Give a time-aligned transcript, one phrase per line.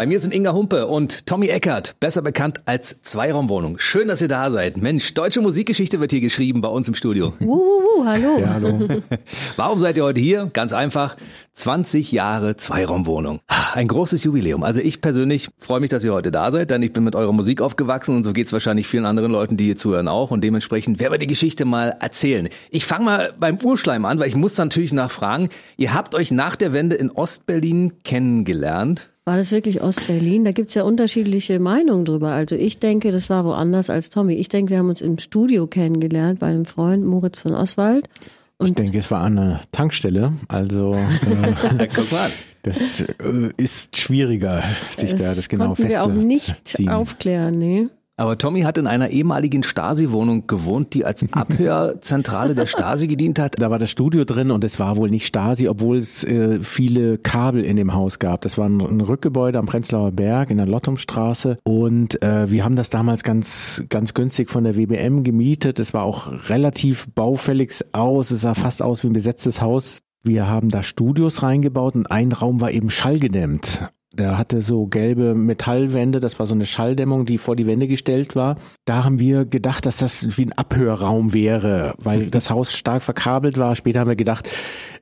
[0.00, 3.78] Bei mir sind Inga Humpe und Tommy Eckert, besser bekannt als Zweiraumwohnung.
[3.78, 4.78] Schön, dass ihr da seid.
[4.78, 7.34] Mensch, deutsche Musikgeschichte wird hier geschrieben bei uns im Studio.
[7.38, 8.38] Wuhu, hallo.
[8.40, 8.88] Ja, hallo.
[9.56, 10.48] Warum seid ihr heute hier?
[10.54, 11.16] Ganz einfach.
[11.52, 13.40] 20 Jahre Zweiraumwohnung.
[13.74, 14.62] Ein großes Jubiläum.
[14.62, 17.34] Also ich persönlich freue mich, dass ihr heute da seid, denn ich bin mit eurer
[17.34, 20.30] Musik aufgewachsen und so geht es wahrscheinlich vielen anderen Leuten, die hier zuhören auch.
[20.30, 22.48] Und dementsprechend werden wir die Geschichte mal erzählen.
[22.70, 25.50] Ich fange mal beim Urschleim an, weil ich muss natürlich nachfragen.
[25.76, 29.09] Ihr habt euch nach der Wende in Ostberlin kennengelernt.
[29.26, 30.44] War das wirklich Ostberlin?
[30.44, 32.30] Da gibt's ja unterschiedliche Meinungen drüber.
[32.32, 34.34] Also ich denke, das war woanders als Tommy.
[34.34, 38.08] Ich denke, wir haben uns im Studio kennengelernt bei einem Freund, Moritz von Oswald.
[38.56, 40.32] Und ich denke, es war an einer Tankstelle.
[40.48, 40.94] Also
[41.78, 42.30] äh, Guck mal.
[42.62, 46.88] das äh, ist schwieriger, sich das da das genau konnten wir auch nicht festzuziehen.
[46.90, 47.88] aufklären, nee.
[48.20, 53.54] Aber Tommy hat in einer ehemaligen Stasi-Wohnung gewohnt, die als Abhörzentrale der Stasi gedient hat.
[53.58, 57.16] Da war das Studio drin und es war wohl nicht Stasi, obwohl es äh, viele
[57.16, 58.42] Kabel in dem Haus gab.
[58.42, 62.76] Das war ein, ein Rückgebäude am Prenzlauer Berg in der Lottumstraße und äh, wir haben
[62.76, 65.78] das damals ganz ganz günstig von der WBM gemietet.
[65.78, 68.32] Es war auch relativ baufällig aus.
[68.32, 70.00] Es sah fast aus wie ein besetztes Haus.
[70.22, 73.88] Wir haben da Studios reingebaut und ein Raum war eben schallgedämmt.
[74.12, 78.34] Der hatte so gelbe Metallwände, das war so eine Schalldämmung, die vor die Wände gestellt
[78.34, 78.56] war.
[78.84, 83.56] Da haben wir gedacht, dass das wie ein Abhörraum wäre, weil das Haus stark verkabelt
[83.56, 83.76] war.
[83.76, 84.50] Später haben wir gedacht,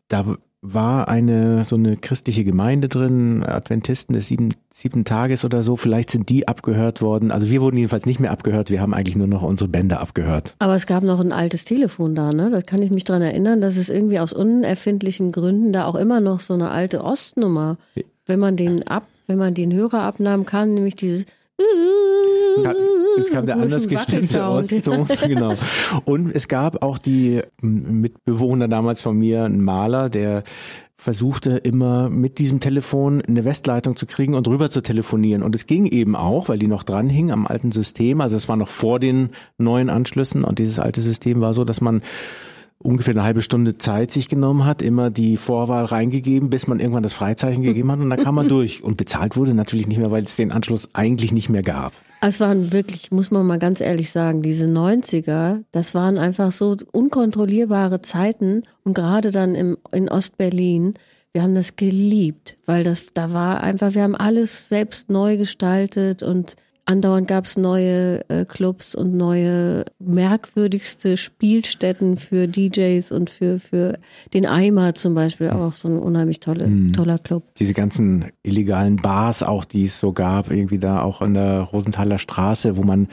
[0.09, 5.77] da war eine so eine christliche Gemeinde drin, Adventisten des sieben, siebten Tages oder so.
[5.77, 7.31] Vielleicht sind die abgehört worden.
[7.31, 8.70] Also wir wurden jedenfalls nicht mehr abgehört.
[8.70, 10.56] Wir haben eigentlich nur noch unsere Bände abgehört.
[10.59, 12.50] Aber es gab noch ein altes Telefon da, ne?
[12.50, 16.20] Da kann ich mich dran erinnern, dass es irgendwie aus unerfindlichen Gründen da auch immer
[16.20, 17.77] noch so eine alte Ostnummer,
[18.29, 21.27] wenn man den ab, wenn man den Hörer abnahm, kam nämlich dieses
[23.19, 25.55] Es kam der anders gestimmte Ostton, genau.
[26.05, 30.45] Und es gab auch die Mitbewohner damals von mir, ein Maler, der
[31.01, 35.43] versuchte immer mit diesem Telefon eine Westleitung zu kriegen und rüber zu telefonieren.
[35.44, 38.21] Und es ging eben auch, weil die noch dran hing am alten System.
[38.21, 41.81] Also es war noch vor den neuen Anschlüssen und dieses alte System war so, dass
[41.81, 42.03] man
[42.78, 47.03] ungefähr eine halbe Stunde Zeit sich genommen hat, immer die Vorwahl reingegeben, bis man irgendwann
[47.03, 48.83] das Freizeichen gegeben hat und dann kam man durch.
[48.83, 51.93] Und bezahlt wurde natürlich nicht mehr, weil es den Anschluss eigentlich nicht mehr gab.
[52.21, 56.77] Es waren wirklich, muss man mal ganz ehrlich sagen, diese 90er, das waren einfach so
[56.93, 60.94] unkontrollierbare Zeiten und gerade dann im, in Ostberlin,
[61.33, 66.22] wir haben das geliebt, weil das, da war einfach, wir haben alles selbst neu gestaltet
[66.22, 66.56] und
[66.88, 73.94] andauernd gab es neue äh, Clubs und neue merkwürdigste Spielstätten für DJs und für, für
[74.32, 76.93] den Eimer zum Beispiel, auch so ein unheimlich tolle, Mhm.
[76.93, 77.44] toller Club.
[77.59, 82.19] Diese ganzen illegalen Bars auch, die es so gab, irgendwie da auch an der Rosenthaler
[82.19, 83.09] Straße, wo man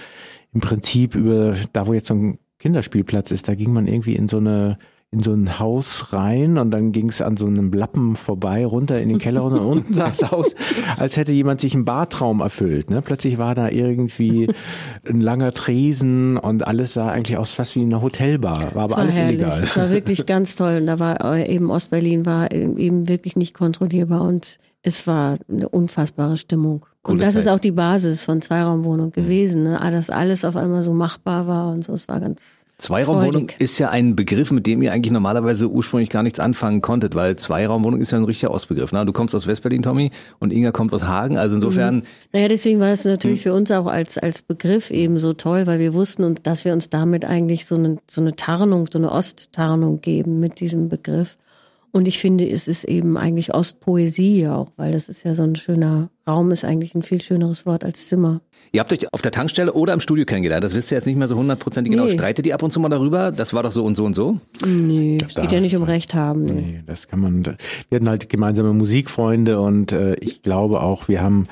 [0.53, 4.27] im Prinzip über, da wo jetzt so ein Kinderspielplatz ist, da ging man irgendwie in
[4.29, 4.77] so eine
[5.11, 8.99] in so ein Haus rein und dann ging es an so einem Lappen vorbei, runter
[8.99, 10.55] in den Keller und unten sah es aus,
[10.97, 12.89] als hätte jemand sich einen Bartraum erfüllt.
[12.89, 13.01] Ne?
[13.01, 14.49] Plötzlich war da irgendwie
[15.07, 18.97] ein langer Tresen und alles sah eigentlich aus fast wie eine Hotelbar, war aber war
[18.97, 19.39] alles herrlich.
[19.39, 19.63] illegal.
[19.63, 20.77] Es war wirklich ganz toll.
[20.81, 25.69] Und da war äh, eben Ostberlin war eben wirklich nicht kontrollierbar und es war eine
[25.69, 26.85] unfassbare Stimmung.
[27.03, 27.43] Coole und das Zeit.
[27.43, 29.79] ist auch die Basis von Zweiraumwohnung gewesen, ne?
[29.79, 31.93] Dass alles auf einmal so machbar war und so.
[31.93, 33.55] Es war ganz Zweiraumwohnung freudig.
[33.59, 37.37] ist ja ein Begriff, mit dem ihr eigentlich normalerweise ursprünglich gar nichts anfangen konntet, weil
[37.37, 38.91] Zweiraumwohnung ist ja ein richtiger Ostbegriff.
[38.91, 39.05] Ne?
[39.05, 41.37] Du kommst aus Westberlin, Tommy, und Inga kommt aus Hagen.
[41.37, 42.03] Also insofern,
[42.33, 45.79] Naja, deswegen war das natürlich für uns auch als, als Begriff eben so toll, weil
[45.79, 49.11] wir wussten, und dass wir uns damit eigentlich so eine, so eine Tarnung, so eine
[49.11, 51.37] Osttarnung geben mit diesem Begriff.
[51.95, 55.55] Und ich finde, es ist eben eigentlich Ostpoesie auch, weil das ist ja so ein
[55.55, 58.41] schöner Raum, ist eigentlich ein viel schöneres Wort als Zimmer.
[58.73, 60.61] ihr habt euch auf der Tankstelle oder im Studio kennengelernt.
[60.61, 62.03] Das wisst ihr jetzt nicht mehr so hundertprozentig genau.
[62.03, 62.11] Nee.
[62.11, 63.31] Streitet ihr ab und zu mal darüber?
[63.31, 64.41] Das war doch so und so und so?
[64.67, 66.43] Nee, es geht ja nicht um Recht haben.
[66.43, 66.51] Nee.
[66.51, 67.45] Nee, das kann man.
[67.45, 67.55] Wir
[67.95, 71.47] hatten halt gemeinsame Musikfreunde und äh, ich glaube auch, wir haben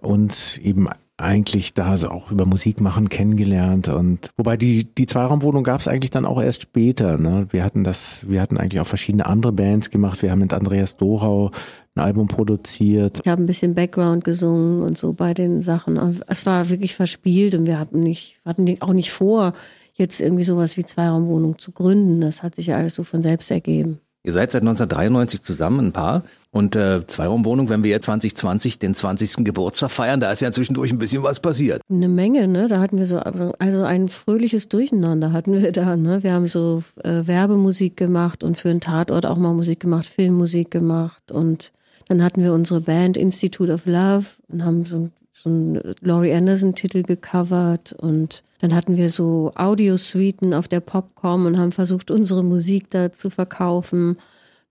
[0.00, 5.62] uns eben eigentlich da so auch über Musik machen kennengelernt und wobei die die Zweiraumwohnung
[5.62, 7.18] gab es eigentlich dann auch erst später.
[7.18, 7.46] Ne?
[7.50, 10.22] Wir hatten das, wir hatten eigentlich auch verschiedene andere Bands gemacht.
[10.22, 11.52] Wir haben mit Andreas Dorau
[11.94, 13.20] ein Album produziert.
[13.24, 15.98] Ich habe ein bisschen Background gesungen und so bei den Sachen.
[15.98, 19.52] Und Es war wirklich verspielt und wir hatten nicht, hatten auch nicht vor,
[19.92, 22.20] jetzt irgendwie sowas wie Zweiraumwohnung zu gründen.
[22.20, 24.00] Das hat sich ja alles so von selbst ergeben.
[24.24, 26.24] Ihr seid seit 1993 zusammen, ein Paar.
[26.54, 29.44] Und äh, Zweiraumwohnung, wenn wir jetzt 2020 den 20.
[29.44, 31.82] Geburtstag feiern, da ist ja zwischendurch ein bisschen was passiert.
[31.90, 32.68] Eine Menge, ne?
[32.68, 36.22] Da hatten wir so, also ein fröhliches Durcheinander hatten wir da, ne?
[36.22, 40.70] Wir haben so äh, Werbemusik gemacht und für einen Tatort auch mal Musik gemacht, Filmmusik
[40.70, 41.72] gemacht und
[42.06, 47.94] dann hatten wir unsere Band Institute of Love und haben so, schon Laurie Anderson-Titel gecovert
[47.98, 53.10] und dann hatten wir so Audiosuiten auf der Popcom und haben versucht, unsere Musik da
[53.10, 54.18] zu verkaufen.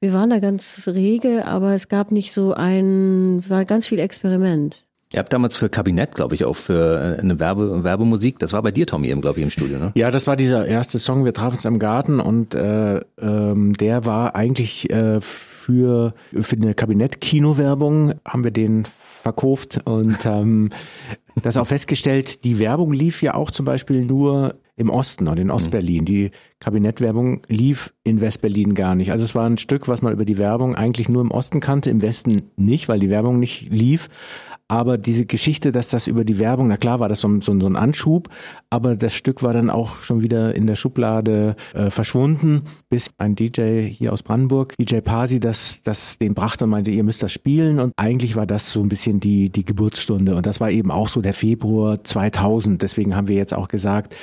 [0.04, 4.86] Wir waren da ganz rege, aber es gab nicht so ein, war ganz viel Experiment.
[5.14, 8.38] Ihr habt damals für Kabinett, glaube ich, auch für äh, eine Werbe, Werbemusik.
[8.38, 9.94] Das war bei dir, Tommy, eben, glaube ich, im Studio, ne?
[9.96, 11.24] Ja, das war dieser erste Song.
[11.24, 16.74] Wir trafen uns am Garten und äh, ähm, der war eigentlich äh, für für eine
[16.74, 20.70] Kabinett-Kino-Werbung haben wir den verkauft und ähm,
[21.42, 22.44] das auch festgestellt.
[22.44, 26.06] Die Werbung lief ja auch zum Beispiel nur im Osten und in Ostberlin.
[26.06, 29.12] Die Kabinettwerbung lief in Westberlin gar nicht.
[29.12, 31.90] Also es war ein Stück, was man über die Werbung eigentlich nur im Osten kannte,
[31.90, 34.10] im Westen nicht, weil die Werbung nicht lief.
[34.70, 37.68] Aber diese Geschichte, dass das über die Werbung, na klar war das so, so, so
[37.68, 38.30] ein Anschub,
[38.70, 43.36] aber das Stück war dann auch schon wieder in der Schublade äh, verschwunden, bis ein
[43.36, 47.32] DJ hier aus Brandenburg, DJ Pasi, das, das den brachte und meinte, ihr müsst das
[47.32, 47.80] spielen.
[47.80, 50.36] Und eigentlich war das so ein bisschen die, die Geburtsstunde.
[50.36, 52.82] Und das war eben auch so der Februar 2000.
[52.82, 54.16] Deswegen haben wir jetzt auch gesagt,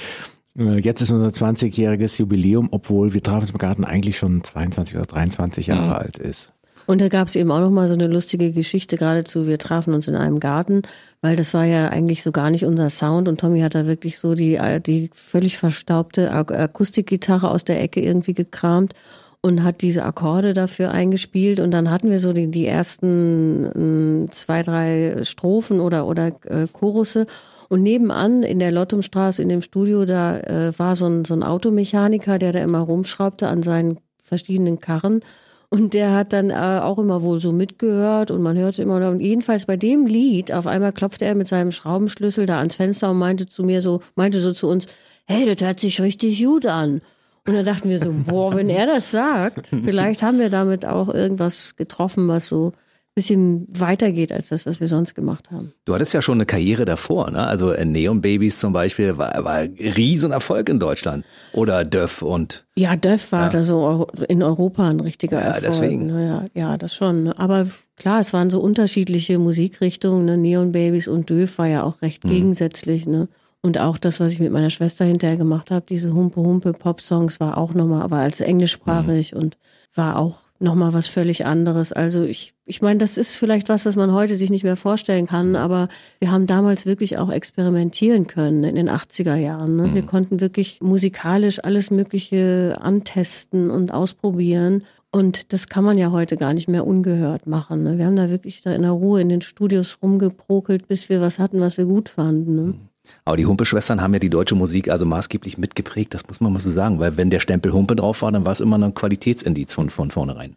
[0.55, 5.69] Jetzt ist unser 20-jähriges Jubiläum, obwohl wir trafen im Garten eigentlich schon 22 oder 23
[5.69, 5.93] Jahre mhm.
[5.93, 6.53] alt ist.
[6.87, 9.47] Und da gab es eben auch noch mal so eine lustige Geschichte geradezu.
[9.47, 10.83] Wir trafen uns in einem Garten,
[11.21, 13.29] weil das war ja eigentlich so gar nicht unser Sound.
[13.29, 18.35] Und Tommy hat da wirklich so die, die völlig verstaubte Akustikgitarre aus der Ecke irgendwie
[18.35, 18.95] gekramt
[19.41, 21.61] und hat diese Akkorde dafür eingespielt.
[21.61, 26.67] Und dann hatten wir so die, die ersten äh, zwei, drei Strophen oder, oder äh,
[26.73, 27.27] Chorusse.
[27.71, 31.45] Und nebenan in der Lottumstraße in dem Studio, da äh, war so ein, so ein
[31.45, 35.21] Automechaniker, der da immer rumschraubte an seinen verschiedenen Karren.
[35.69, 39.21] Und der hat dann äh, auch immer wohl so mitgehört und man hörte immer, und
[39.21, 43.19] jedenfalls bei dem Lied, auf einmal klopfte er mit seinem Schraubenschlüssel da ans Fenster und
[43.19, 44.87] meinte zu mir so, meinte so zu uns,
[45.27, 47.03] hey, das hört sich richtig gut an.
[47.47, 51.09] Und da dachten wir so, boah, wenn er das sagt, vielleicht haben wir damit auch
[51.09, 52.73] irgendwas getroffen, was so
[53.15, 55.73] bisschen weitergeht als das, was wir sonst gemacht haben.
[55.85, 57.47] Du hattest ja schon eine Karriere davor, ne?
[57.47, 61.25] Also äh, Neon Babies zum Beispiel war, war ein Riesenerfolg in Deutschland.
[61.53, 62.67] Oder Döff und.
[62.77, 63.49] Ja, Döff war ja.
[63.49, 65.65] da so in Europa ein richtiger ja, Erfolg.
[65.65, 66.07] Deswegen.
[66.07, 66.51] Ne?
[66.55, 67.25] Ja, ja, das schon.
[67.25, 67.39] Ne?
[67.39, 67.67] Aber
[67.97, 70.25] klar, es waren so unterschiedliche Musikrichtungen.
[70.25, 70.37] Ne?
[70.37, 72.31] Neon Babies und Döff war ja auch recht mhm.
[72.31, 73.07] gegensätzlich.
[73.07, 73.29] Ne?
[73.61, 77.75] Und auch das, was ich mit meiner Schwester hinterher gemacht habe, diese Humpe-Humpe-Pop-Songs, war auch
[77.75, 79.41] nochmal, aber als englischsprachig mhm.
[79.41, 79.59] und
[79.95, 81.93] war auch nochmal was völlig anderes.
[81.93, 85.27] Also ich, ich meine, das ist vielleicht was, was man heute sich nicht mehr vorstellen
[85.27, 85.89] kann, aber
[86.21, 89.77] wir haben damals wirklich auch experimentieren können in den 80er Jahren.
[89.77, 89.89] Ne?
[89.89, 89.95] Mhm.
[89.95, 94.85] Wir konnten wirklich musikalisch alles Mögliche antesten und ausprobieren.
[95.11, 97.83] Und das kann man ja heute gar nicht mehr ungehört machen.
[97.83, 97.99] Ne?
[97.99, 101.39] Wir haben da wirklich da in der Ruhe in den Studios rumgeprokelt, bis wir was
[101.39, 102.55] hatten, was wir gut fanden.
[102.55, 102.63] Ne?
[102.63, 102.90] Mhm.
[103.25, 106.61] Aber die Humpe-Schwestern haben ja die deutsche Musik also maßgeblich mitgeprägt, das muss man mal
[106.61, 109.73] so sagen, weil wenn der Stempel Humpe drauf war, dann war es immer ein Qualitätsindiz
[109.73, 110.57] von, von vornherein.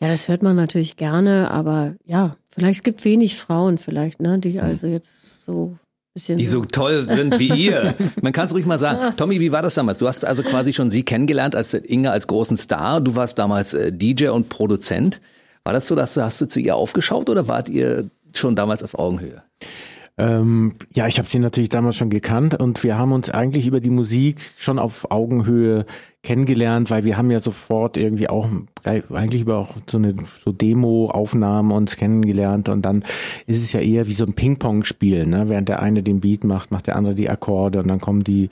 [0.00, 4.60] Ja, das hört man natürlich gerne, aber ja, vielleicht gibt wenig Frauen vielleicht, ne, die
[4.60, 4.66] hm.
[4.66, 5.76] also jetzt so
[6.16, 7.94] bisschen die so toll sind wie ihr.
[8.20, 9.14] Man kann es ruhig mal sagen.
[9.16, 9.98] Tommy, wie war das damals?
[9.98, 13.00] Du hast also quasi schon sie kennengelernt als Inge als großen Star.
[13.00, 15.20] Du warst damals äh, DJ und Produzent.
[15.62, 18.82] War das so, dass du hast du zu ihr aufgeschaut oder wart ihr schon damals
[18.82, 19.42] auf Augenhöhe?
[20.18, 23.80] Ähm, ja, ich habe sie natürlich damals schon gekannt und wir haben uns eigentlich über
[23.80, 25.84] die Musik schon auf Augenhöhe
[26.22, 28.48] kennengelernt, weil wir haben ja sofort irgendwie auch
[28.84, 33.04] eigentlich über auch so eine so Demo-Aufnahmen uns kennengelernt und dann
[33.46, 35.50] ist es ja eher wie so ein Ping-Pong-Spiel, ne?
[35.50, 38.48] Während der eine den Beat macht, macht der andere die Akkorde und dann kommen die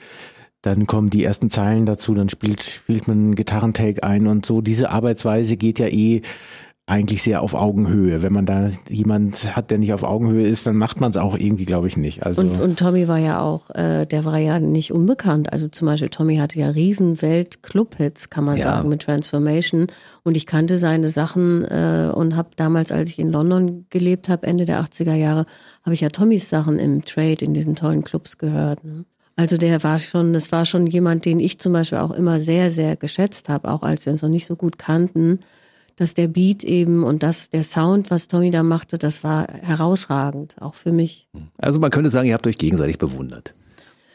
[0.61, 4.61] dann kommen die ersten Zeilen dazu, dann spielt, spielt man einen Gitarrentake ein und so.
[4.61, 6.23] Diese Arbeitsweise geht ja eh
[6.87, 8.21] eigentlich sehr auf Augenhöhe.
[8.21, 11.35] Wenn man da jemand hat, der nicht auf Augenhöhe ist, dann macht man es auch
[11.35, 12.23] irgendwie, glaube ich, nicht.
[12.23, 15.51] Also und, und Tommy war ja auch, äh, der war ja nicht unbekannt.
[15.51, 18.65] Also zum Beispiel Tommy hatte ja riesen Welt-Club-Hits, kann man ja.
[18.65, 19.87] sagen, mit Transformation.
[20.23, 24.45] Und ich kannte seine Sachen äh, und habe damals, als ich in London gelebt habe,
[24.45, 25.47] Ende der 80er Jahre,
[25.83, 28.83] habe ich ja Tommys Sachen im Trade in diesen tollen Clubs gehört.
[28.83, 29.05] Ne?
[29.35, 32.69] Also der war schon, das war schon jemand, den ich zum Beispiel auch immer sehr,
[32.69, 35.39] sehr geschätzt habe, auch als wir uns noch nicht so gut kannten
[35.95, 40.55] dass der Beat eben und das, der Sound, was Tommy da machte, das war herausragend,
[40.59, 41.27] auch für mich.
[41.57, 43.53] Also man könnte sagen, ihr habt euch gegenseitig bewundert.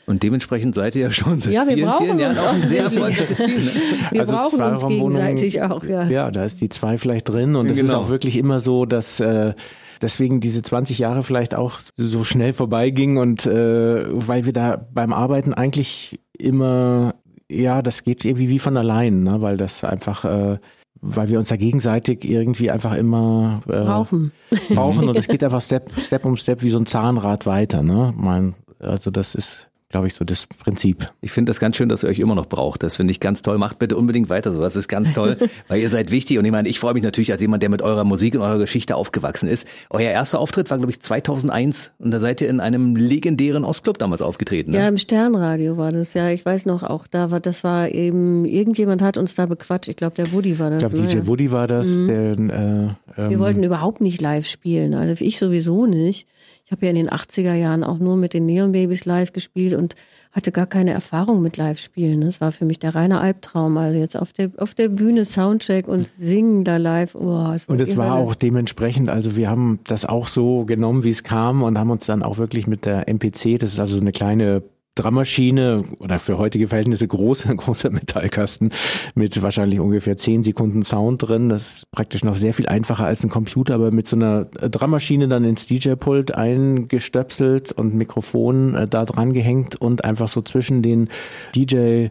[0.06, 2.82] Und dementsprechend seid ihr ja schon seit ja, wir vielen, vielen Jahren auch ein sehr
[2.82, 3.64] erfolgreiches Team.
[3.64, 3.70] Ne?
[4.10, 6.08] Wir also brauchen uns gegenseitig auch, ja.
[6.08, 7.88] Ja, da ist die zwei vielleicht drin und es genau.
[7.88, 9.54] ist auch wirklich immer so, dass äh,
[10.02, 15.12] deswegen diese 20 Jahre vielleicht auch so schnell vorbeigingen und äh, weil wir da beim
[15.12, 17.14] Arbeiten eigentlich immer,
[17.48, 19.40] ja, das geht irgendwie wie von allein, ne?
[19.42, 20.58] weil das einfach äh,
[21.02, 24.32] weil wir uns da gegenseitig irgendwie einfach immer äh, brauchen.
[24.68, 27.82] brauchen und es geht einfach Step, Step um Step wie so ein Zahnrad weiter.
[27.82, 28.12] Ne?
[28.16, 31.08] Mein, also das ist glaube ich, so das Prinzip.
[31.20, 32.84] Ich finde das ganz schön, dass ihr euch immer noch braucht.
[32.84, 33.58] Das finde ich ganz toll.
[33.58, 34.60] Macht bitte unbedingt weiter so.
[34.60, 35.36] Das ist ganz toll,
[35.68, 36.38] weil ihr seid wichtig.
[36.38, 38.58] Und ich meine, ich freue mich natürlich als jemand, der mit eurer Musik und eurer
[38.58, 39.66] Geschichte aufgewachsen ist.
[39.90, 41.92] Euer erster Auftritt war, glaube ich, 2001.
[41.98, 44.70] Und da seid ihr in einem legendären Ostclub damals aufgetreten.
[44.70, 44.78] Ne?
[44.78, 46.14] Ja, im Sternradio war das.
[46.14, 49.88] Ja, ich weiß noch auch, da war, das war eben, irgendjemand hat uns da bequatscht.
[49.88, 50.84] Ich glaube, der Woody war das.
[50.84, 51.08] Ich glaube, ne?
[51.08, 52.06] DJ Woody war das, mhm.
[52.06, 54.94] der, äh, ähm, Wir wollten überhaupt nicht live spielen.
[54.94, 56.28] Also ich sowieso nicht.
[56.70, 59.74] Ich habe ja in den 80er Jahren auch nur mit den Neon Babies live gespielt
[59.74, 59.96] und
[60.30, 62.20] hatte gar keine Erfahrung mit Live-Spielen.
[62.20, 63.76] Das war für mich der reine Albtraum.
[63.76, 67.16] Also jetzt auf der, auf der Bühne Soundcheck und singen da live.
[67.16, 71.24] Oh, und es war auch dementsprechend, also wir haben das auch so genommen, wie es
[71.24, 74.12] kam und haben uns dann auch wirklich mit der MPC, das ist also so eine
[74.12, 74.62] kleine
[75.00, 78.70] Drummaschine oder für heutige Verhältnisse großer, großer Metallkasten
[79.14, 81.48] mit wahrscheinlich ungefähr zehn Sekunden Sound drin.
[81.48, 85.28] Das ist praktisch noch sehr viel einfacher als ein Computer, aber mit so einer Drummaschine
[85.28, 91.08] dann ins DJ-Pult eingestöpselt und Mikrofon äh, da dran gehängt und einfach so zwischen den
[91.54, 92.10] DJ äh,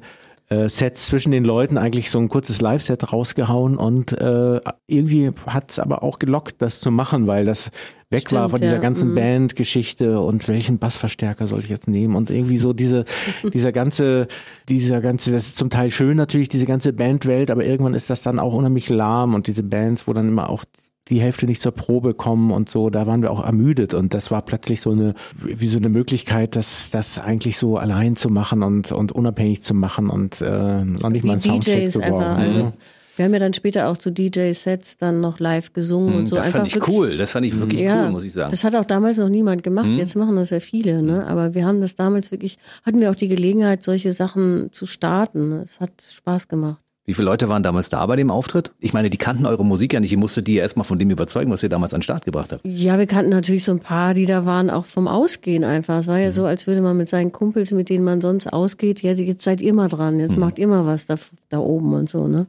[0.68, 5.80] Sets zwischen den Leuten eigentlich so ein kurzes Live-Set rausgehauen und äh, irgendwie hat es
[5.80, 7.70] aber auch gelockt, das zu machen, weil das
[8.10, 8.82] weg Stimmt, war von dieser ja.
[8.82, 9.16] ganzen mhm.
[9.16, 13.06] Bandgeschichte und welchen Bassverstärker soll ich jetzt nehmen und irgendwie so diese,
[13.54, 14.28] dieser ganze,
[14.68, 18.24] dieser ganze, das ist zum Teil schön natürlich, diese ganze Bandwelt, aber irgendwann ist das
[18.24, 20.64] dann auch unheimlich lahm und diese Bands, wo dann immer auch
[21.10, 24.32] die Hälfte nicht zur Probe kommen und so, da waren wir auch ermüdet und das
[24.32, 28.64] war plötzlich so eine, wie so eine Möglichkeit, das, das eigentlich so allein zu machen
[28.64, 32.24] und, und unabhängig zu machen und äh, noch nicht wie mal einen Soundcheck zu brauchen.
[32.24, 32.74] Also mhm.
[33.20, 36.38] Wir haben ja dann später auch zu DJ-Sets dann noch live gesungen hm, und so.
[36.38, 37.18] Das einfach fand ich wirklich, cool.
[37.18, 38.50] Das fand ich wirklich ja, cool, muss ich sagen.
[38.50, 39.88] Das hat auch damals noch niemand gemacht.
[39.88, 39.96] Hm.
[39.96, 41.28] Jetzt machen das ja viele, ne?
[41.28, 45.52] Aber wir haben das damals wirklich, hatten wir auch die Gelegenheit, solche Sachen zu starten.
[45.52, 46.80] Es hat Spaß gemacht.
[47.10, 48.72] Wie viele Leute waren damals da bei dem Auftritt?
[48.80, 50.12] Ich meine, die kannten eure Musik ja nicht.
[50.12, 52.52] Ihr musstet die ja erstmal von dem überzeugen, was ihr damals an den Start gebracht
[52.52, 52.62] habt.
[52.64, 56.02] Ja, wir kannten natürlich so ein paar, die da waren, auch vom Ausgehen einfach.
[56.02, 56.34] Es war ja mhm.
[56.34, 59.60] so, als würde man mit seinen Kumpels, mit denen man sonst ausgeht, ja, jetzt seid
[59.60, 60.42] ihr mal dran, jetzt mhm.
[60.42, 61.16] macht ihr mal was da,
[61.50, 62.46] da oben und so, ne?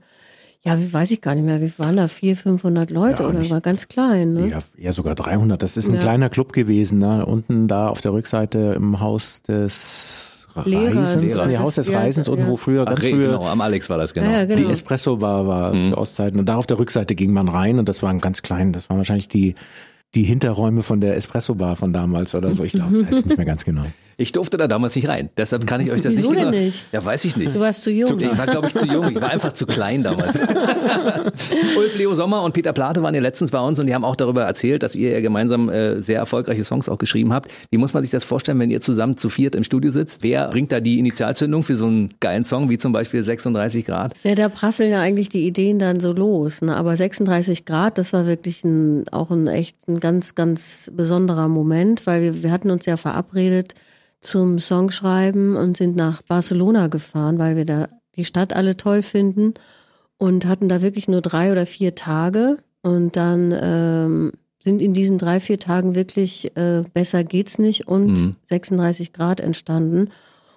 [0.62, 2.06] ja, weiß ich gar nicht mehr, wie waren da?
[2.06, 4.48] 400, 500 Leute ja, oder war ganz klein, ne?
[4.48, 5.62] Ja, eher sogar 300.
[5.62, 6.00] Das ist ein ja.
[6.02, 7.24] kleiner Club gewesen, ne?
[7.24, 10.19] Unten da auf der Rückseite im Haus des
[10.64, 11.16] Lehrers.
[11.16, 13.32] Reisens, nee, Haus des Reisens, ja, unten wo früher, ganz Ach, früher.
[13.32, 14.30] Genau, am Alex war das, genau.
[14.30, 14.56] Ja, genau.
[14.56, 15.86] Die Espresso-Bar war mhm.
[15.88, 18.42] zu Ostzeiten und da auf der Rückseite ging man rein und das war ein ganz
[18.42, 19.54] klein, das waren wahrscheinlich die,
[20.14, 22.64] die Hinterräume von der Espresso-Bar von damals oder so.
[22.64, 23.84] Ich glaube, weiß nicht mehr ganz genau.
[24.20, 25.30] Ich durfte da damals nicht rein.
[25.38, 26.84] Deshalb kann ich euch das Wieso nicht denn nicht?
[26.92, 27.56] Ja, weiß ich nicht.
[27.56, 28.06] Du warst zu jung.
[28.06, 29.10] Zu, ich war, glaube ich, zu jung.
[29.10, 30.36] Ich war einfach zu klein damals.
[31.78, 34.16] Ulf Leo Sommer und Peter Plate waren ja letztens bei uns und die haben auch
[34.16, 37.50] darüber erzählt, dass ihr ja gemeinsam äh, sehr erfolgreiche Songs auch geschrieben habt.
[37.70, 40.22] Wie muss man sich das vorstellen, wenn ihr zusammen zu viert im Studio sitzt?
[40.22, 44.12] Wer bringt da die Initialzündung für so einen geilen Song wie zum Beispiel 36 Grad?
[44.22, 46.60] Ja, da prasseln ja eigentlich die Ideen dann so los.
[46.60, 46.76] Ne?
[46.76, 52.06] Aber 36 Grad, das war wirklich ein, auch ein echt ein ganz, ganz besonderer Moment,
[52.06, 53.74] weil wir, wir hatten uns ja verabredet,
[54.20, 59.54] zum Songschreiben und sind nach Barcelona gefahren, weil wir da die Stadt alle toll finden
[60.18, 65.18] und hatten da wirklich nur drei oder vier Tage und dann ähm, sind in diesen
[65.18, 68.36] drei, vier Tagen wirklich äh, besser geht's nicht und mhm.
[68.46, 70.10] 36 Grad entstanden.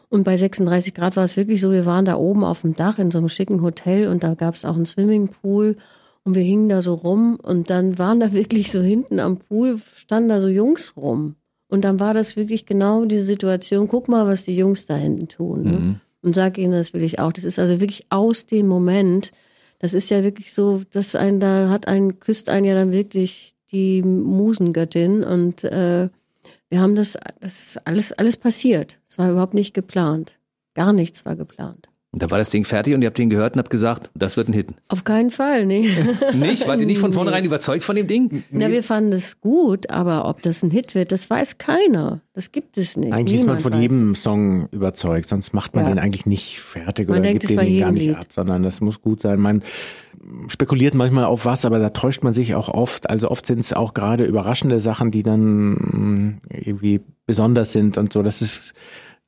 [0.10, 3.00] Und bei 36 Grad war es wirklich so, wir waren da oben auf dem Dach
[3.00, 5.77] in so einem schicken Hotel und da gab es auch einen Swimmingpool
[6.24, 9.79] und wir hingen da so rum und dann waren da wirklich so hinten am Pool,
[9.96, 11.36] standen da so Jungs rum.
[11.74, 15.27] Und dann war das wirklich genau diese Situation, guck mal, was die Jungs da hinten
[15.27, 15.63] tun.
[15.63, 15.72] Ne?
[15.72, 16.00] Mhm.
[16.22, 17.34] Und sag ihnen, das will ich auch.
[17.34, 19.32] Das ist also wirklich aus dem Moment.
[19.80, 23.53] Das ist ja wirklich so, dass ein, da hat ein, küsst ein ja dann wirklich
[23.72, 26.10] die Musengöttin und äh,
[26.70, 29.00] wir haben das, das ist alles, alles passiert.
[29.08, 30.34] Es war überhaupt nicht geplant.
[30.75, 31.89] Gar nichts war geplant.
[32.13, 34.38] Und da war das Ding fertig und ihr habt den gehört und habt gesagt, das
[34.38, 34.67] wird ein Hit.
[34.88, 35.89] Auf keinen Fall, nee.
[36.34, 36.67] nicht?
[36.67, 37.48] Wart ihr nicht von vornherein nee.
[37.48, 38.43] überzeugt von dem Ding?
[38.51, 42.22] Na, wir fanden es gut, aber ob das ein Hit wird, das weiß keiner.
[42.36, 43.12] Das gibt es nicht.
[43.12, 44.22] Eigentlich Niemand ist man von jedem es.
[44.22, 45.89] Song überzeugt, sonst macht man ja.
[45.89, 48.15] den eigentlich nicht fertig man oder gibt den, den gar nicht Lied.
[48.15, 49.39] ab, sondern das muss gut sein.
[49.39, 49.63] Man
[50.50, 53.10] spekuliert manchmal auf was, aber da täuscht man sich auch oft.
[53.10, 58.13] Also oft sind es auch gerade überraschende Sachen, die dann mm, irgendwie besonders sind und
[58.13, 58.22] so.
[58.22, 58.75] Das ist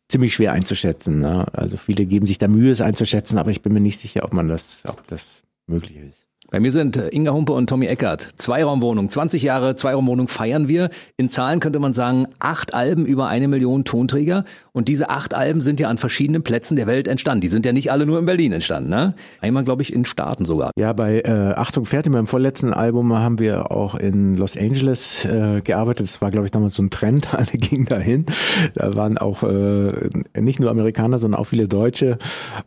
[0.08, 1.20] ziemlich schwer einzuschätzen.
[1.20, 1.46] Ne?
[1.54, 4.34] Also viele geben sich da Mühe, es einzuschätzen, aber ich bin mir nicht sicher, ob
[4.34, 6.28] man das, ob das möglich ist.
[6.56, 8.30] Bei mir sind äh, Inga Humpe und Tommy Eckert.
[8.38, 10.90] Zweiraumwohnung, 20 Jahre Zweiraumwohnung feiern wir.
[11.18, 14.46] In Zahlen könnte man sagen, acht Alben über eine Million Tonträger.
[14.72, 17.42] Und diese acht Alben sind ja an verschiedenen Plätzen der Welt entstanden.
[17.42, 18.90] Die sind ja nicht alle nur in Berlin entstanden.
[18.90, 19.16] Ne?
[19.42, 20.72] Einmal, glaube ich, in Staaten sogar.
[20.78, 25.60] Ja, bei äh, Achtung fertig, beim vorletzten Album haben wir auch in Los Angeles äh,
[25.60, 26.06] gearbeitet.
[26.06, 27.34] Das war, glaube ich, damals so ein Trend.
[27.38, 28.28] Alle gingen dahin.
[28.76, 29.92] Da waren auch äh,
[30.40, 32.18] nicht nur Amerikaner, sondern auch viele Deutsche.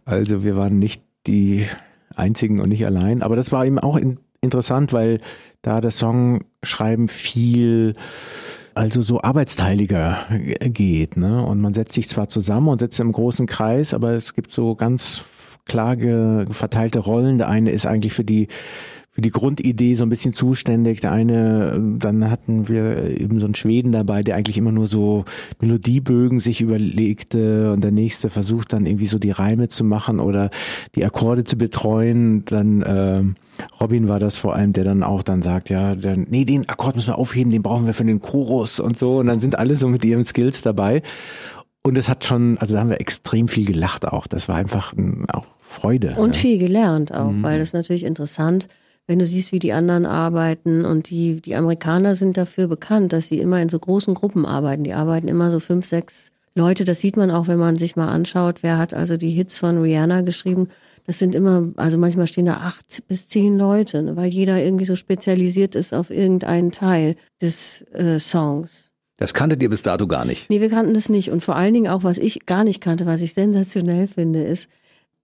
[0.05, 1.65] Also wir waren nicht die
[2.19, 3.23] einzigen und nicht allein.
[3.23, 5.21] Aber das war eben auch in, interessant, weil
[5.63, 7.95] da das Songschreiben viel
[8.75, 10.19] also so arbeitsteiliger
[10.61, 11.17] geht.
[11.17, 11.45] Ne?
[11.45, 14.77] Und man setzt sich zwar zusammen und sitzt im großen Kreis, aber es gibt so
[14.77, 15.25] ganz
[15.67, 15.97] klar
[16.51, 17.39] verteilte Rollen.
[17.39, 18.49] Der eine ist eigentlich für die
[19.19, 21.01] für die Grundidee so ein bisschen zuständig.
[21.01, 25.25] Der eine, dann hatten wir eben so einen Schweden dabei, der eigentlich immer nur so
[25.61, 30.51] Melodiebögen sich überlegte und der nächste versucht dann irgendwie so die Reime zu machen oder
[30.95, 32.45] die Akkorde zu betreuen.
[32.45, 33.25] Dann äh,
[33.81, 36.95] Robin war das vor allem, der dann auch dann sagt, ja, dann, nee, den Akkord
[36.95, 39.19] müssen wir aufheben, den brauchen wir für den Chorus und so.
[39.19, 41.03] Und dann sind alle so mit ihren Skills dabei.
[41.83, 44.29] Und es hat schon, also da haben wir extrem viel gelacht auch.
[44.29, 44.95] Das war einfach
[45.33, 46.15] auch Freude.
[46.19, 46.41] Und ja.
[46.41, 47.43] viel gelernt auch, mhm.
[47.43, 48.69] weil das natürlich interessant
[49.09, 53.29] wenn du siehst, wie die anderen arbeiten und die, die Amerikaner sind dafür bekannt, dass
[53.29, 54.85] sie immer in so großen Gruppen arbeiten.
[54.85, 56.85] Die arbeiten immer so fünf, sechs Leute.
[56.85, 59.79] Das sieht man auch, wenn man sich mal anschaut, wer hat also die Hits von
[59.79, 60.69] Rihanna geschrieben.
[61.07, 64.85] Das sind immer, also manchmal stehen da acht bis zehn Leute, ne, weil jeder irgendwie
[64.85, 68.91] so spezialisiert ist auf irgendeinen Teil des äh, Songs.
[69.17, 70.51] Das kanntet ihr bis dato gar nicht?
[70.51, 71.31] Nee, wir kannten das nicht.
[71.31, 74.69] Und vor allen Dingen auch, was ich gar nicht kannte, was ich sensationell finde, ist,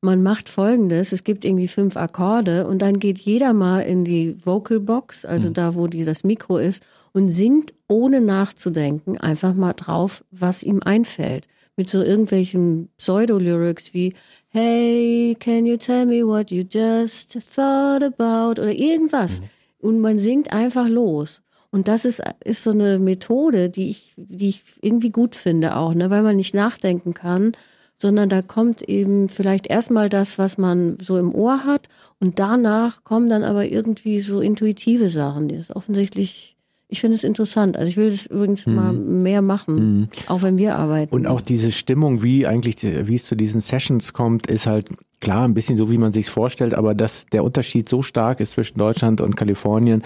[0.05, 4.37] man macht folgendes, es gibt irgendwie fünf Akkorde und dann geht jeder mal in die
[4.45, 5.55] Vocal Box, also mhm.
[5.55, 6.83] da, wo die, das Mikro ist,
[7.13, 11.49] und singt ohne nachzudenken einfach mal drauf, was ihm einfällt.
[11.77, 14.13] Mit so irgendwelchen Pseudo-Lyrics wie
[14.51, 18.61] Hey, can you tell me what you just thought about?
[18.61, 19.41] Oder irgendwas.
[19.41, 19.47] Mhm.
[19.89, 21.43] Und man singt einfach los.
[21.71, 25.95] Und das ist, ist so eine Methode, die ich, die ich irgendwie gut finde auch,
[25.95, 27.53] ne, weil man nicht nachdenken kann,
[27.97, 31.89] sondern da kommt eben vielleicht erstmal das, was man so im Ohr hat
[32.21, 36.55] und danach kommen dann aber irgendwie so intuitive Sachen, die ist offensichtlich
[36.89, 37.77] ich finde es interessant.
[37.77, 38.75] Also ich will das übrigens mhm.
[38.75, 40.09] mal mehr machen, mhm.
[40.29, 41.13] auch wenn wir arbeiten.
[41.13, 45.49] Und auch diese Stimmung, wie eigentlich, wie es zu diesen Sessions kommt, ist halt klar
[45.49, 48.79] ein bisschen so, wie man sich vorstellt, aber dass der Unterschied so stark ist zwischen
[48.79, 50.03] Deutschland und Kalifornien,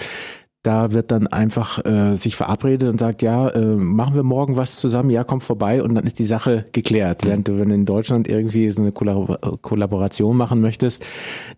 [0.63, 4.77] da wird dann einfach äh, sich verabredet und sagt, ja, äh, machen wir morgen was
[4.77, 7.25] zusammen, ja, komm vorbei und dann ist die Sache geklärt.
[7.25, 11.07] Während du, wenn du in Deutschland irgendwie so eine Kollaboration machen möchtest,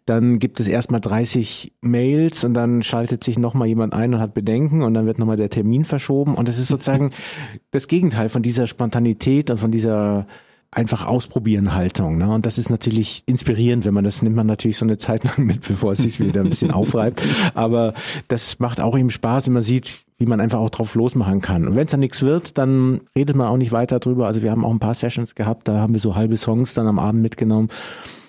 [0.05, 4.35] dann gibt es erstmal 30 Mails und dann schaltet sich nochmal jemand ein und hat
[4.35, 7.11] Bedenken und dann wird nochmal der Termin verschoben und es ist sozusagen
[7.71, 10.27] das Gegenteil von dieser Spontanität und von dieser
[10.73, 12.19] einfach ausprobieren Haltung.
[12.19, 12.31] Ne?
[12.31, 15.45] Und das ist natürlich inspirierend, wenn man das nimmt man natürlich so eine Zeit lang
[15.45, 17.27] mit, bevor es sich wieder ein bisschen aufreibt.
[17.55, 17.95] Aber
[18.29, 21.67] das macht auch eben Spaß, wenn man sieht, wie man einfach auch drauf losmachen kann.
[21.67, 24.27] Und wenn es dann nichts wird, dann redet man auch nicht weiter drüber.
[24.27, 26.87] Also wir haben auch ein paar Sessions gehabt, da haben wir so halbe Songs dann
[26.87, 27.69] am Abend mitgenommen.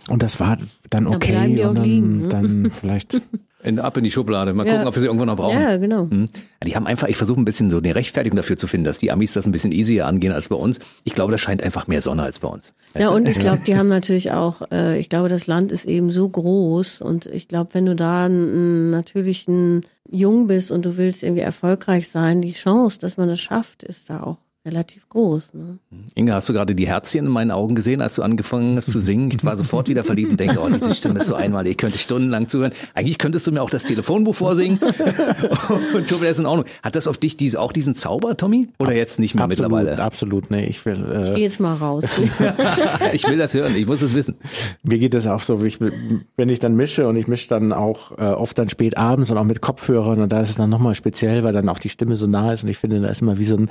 [0.07, 0.57] Und das war
[0.89, 1.55] dann okay.
[1.57, 2.27] Da und dann, liegen, ne?
[2.29, 3.21] dann vielleicht
[3.63, 4.53] in, ab in die Schublade.
[4.53, 4.73] Mal ja.
[4.73, 5.59] gucken, ob wir sie irgendwann noch brauchen.
[5.59, 6.09] Ja, genau.
[6.09, 6.29] Hm.
[6.63, 9.11] Die haben einfach, ich versuche ein bisschen so eine Rechtfertigung dafür zu finden, dass die
[9.11, 10.79] Amis das ein bisschen easier angehen als bei uns.
[11.03, 12.73] Ich glaube, da scheint einfach mehr Sonne als bei uns.
[12.97, 16.09] Ja, und ich glaube, die haben natürlich auch, äh, ich glaube, das Land ist eben
[16.11, 21.23] so groß und ich glaube, wenn du da natürlich ein Jung bist und du willst
[21.23, 25.55] irgendwie erfolgreich sein, die Chance, dass man das schafft, ist da auch relativ groß.
[25.55, 25.79] Ne?
[26.13, 28.99] Inga, hast du gerade die Herzchen in meinen Augen gesehen, als du angefangen hast zu
[28.99, 29.31] singen?
[29.31, 31.97] Ich war sofort wieder verliebt und denke, oh, diese Stimme ist so einmalig, ich könnte
[31.97, 32.71] stundenlang zuhören.
[32.93, 34.79] Eigentlich könntest du mir auch das Telefonbuch vorsingen
[35.93, 36.65] und schon wäre es in Ordnung.
[36.83, 38.69] Hat das auf dich diese, auch diesen Zauber, Tommy?
[38.77, 40.03] Oder jetzt nicht mehr absolut, mittlerweile?
[40.03, 41.03] Absolut, nee, ich will...
[41.11, 42.03] Äh, ich geh jetzt mal raus.
[43.13, 44.35] ich will das hören, ich muss es wissen.
[44.83, 48.17] Mir geht das auch so, ich, wenn ich dann mische und ich mische dann auch
[48.19, 50.93] äh, oft dann spät abends und auch mit Kopfhörern und da ist es dann nochmal
[50.93, 53.39] speziell, weil dann auch die Stimme so nah ist und ich finde, da ist immer
[53.39, 53.69] wie so ein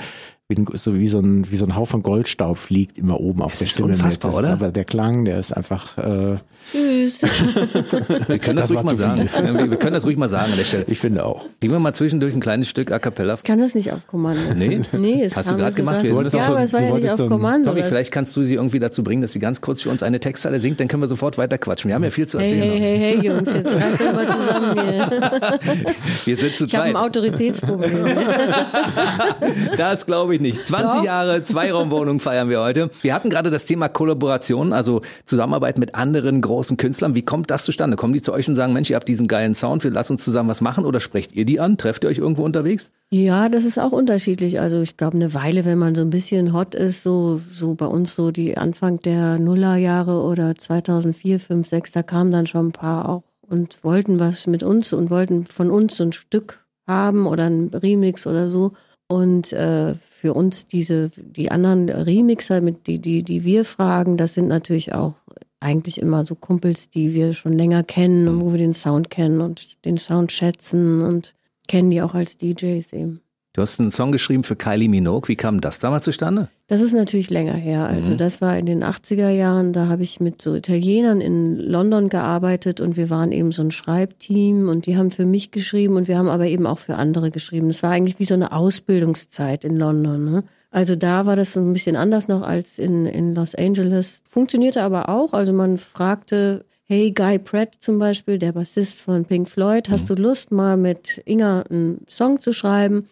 [0.83, 3.67] so wie so ein, wie so ein Haufen Goldstaub fliegt immer oben auf das der
[3.67, 3.89] ist Stimme.
[3.89, 4.41] Unfassbar, mit.
[4.41, 4.53] oder?
[4.53, 5.99] aber der Klang, der ist einfach.
[5.99, 6.39] Äh,
[6.71, 7.23] Tschüss.
[8.29, 9.29] wir können das, das ruhig mal sagen.
[9.43, 10.85] Wir, wir können das ruhig mal sagen an der Stelle.
[10.89, 11.47] Ich finde auch.
[11.61, 13.35] Gehen wir mal zwischendurch ein kleines Stück A cappella.
[13.35, 14.41] Ich kann das nicht auf Kommando.
[14.55, 14.83] Nee?
[14.93, 16.03] Nee, es Hast du gerade gemacht?
[16.03, 17.71] Wir ja, so, aber es war ja nicht auf so Kommando.
[17.71, 20.21] Tommy, vielleicht kannst du sie irgendwie dazu bringen, dass sie ganz kurz für uns eine
[20.21, 21.89] Textzeile singt, dann können wir sofort weiter quatschen.
[21.89, 22.63] Wir haben ja viel zu erzählen.
[22.63, 25.59] Hey, hey, hey, hey, Jungs, jetzt reißt doch mal zusammen hier.
[26.25, 26.73] wir sind zu ich zweit.
[26.73, 27.91] Ich habe ein Autoritätsproblem.
[29.77, 30.67] das glaube ich nicht.
[30.71, 31.05] 20 Doch.
[31.05, 32.91] Jahre Zweiraumwohnung feiern wir heute.
[33.03, 37.15] Wir hatten gerade das Thema Kollaboration, also Zusammenarbeit mit anderen großen Künstlern.
[37.15, 37.97] Wie kommt das zustande?
[37.97, 40.25] Kommen die zu euch und sagen, Mensch, ihr habt diesen geilen Sound, wir lassen uns
[40.25, 41.77] zusammen was machen oder sprecht ihr die an?
[41.77, 42.91] Trefft ihr euch irgendwo unterwegs?
[43.11, 44.61] Ja, das ist auch unterschiedlich.
[44.61, 47.87] Also ich glaube, eine Weile, wenn man so ein bisschen hot ist, so, so bei
[47.87, 52.73] uns so die Anfang der Nullerjahre oder 2004, 5, 6, da kamen dann schon ein
[52.73, 57.27] paar auch und wollten was mit uns und wollten von uns so ein Stück haben
[57.27, 58.73] oder ein Remix oder so.
[59.09, 64.35] Und äh, für uns diese, die anderen Remixer, mit die, die, die wir fragen, das
[64.35, 65.15] sind natürlich auch
[65.61, 69.41] eigentlich immer so Kumpels, die wir schon länger kennen und wo wir den Sound kennen
[69.41, 71.35] und den Sound schätzen und
[71.69, 73.21] kennen die auch als DJs eben.
[73.53, 75.27] Du hast einen Song geschrieben für Kylie Minogue.
[75.29, 76.49] Wie kam das damals zustande?
[76.69, 77.87] Das ist natürlich länger her.
[77.87, 78.17] Also mhm.
[78.17, 79.73] das war in den 80er Jahren.
[79.73, 83.73] Da habe ich mit so Italienern in London gearbeitet und wir waren eben so ein
[83.73, 87.33] Schreibteam und die haben für mich geschrieben und wir haben aber eben auch für andere
[87.33, 87.67] geschrieben.
[87.67, 90.31] Das war eigentlich wie so eine Ausbildungszeit in London.
[90.31, 90.45] Ne?
[90.71, 94.23] Also da war das so ein bisschen anders noch als in, in Los Angeles.
[94.29, 95.33] Funktionierte aber auch.
[95.33, 100.15] Also man fragte, hey, Guy Pratt zum Beispiel, der Bassist von Pink Floyd, hast mhm.
[100.15, 103.07] du Lust mal mit Inga einen Song zu schreiben?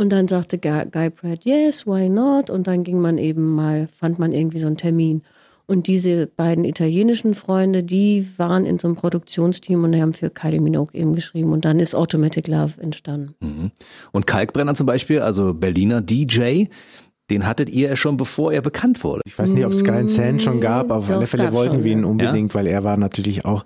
[0.00, 2.48] Und dann sagte Guy Pratt, yes, why not?
[2.48, 5.20] Und dann ging man eben mal, fand man irgendwie so einen Termin.
[5.66, 10.58] Und diese beiden italienischen Freunde, die waren in so einem Produktionsteam und haben für Kylie
[10.58, 11.52] Minogue eben geschrieben.
[11.52, 13.34] Und dann ist Automatic Love entstanden.
[13.40, 13.72] Mhm.
[14.10, 16.64] Und Kalkbrenner zum Beispiel, also Berliner DJ,
[17.30, 19.22] den hattet ihr ja schon, bevor er bekannt wurde.
[19.24, 21.76] Ich weiß nicht, ob es Sky and Sand schon gab, aber auf alle Fälle wollten
[21.76, 22.54] schon, wir ihn unbedingt, ja?
[22.58, 23.64] weil er war natürlich auch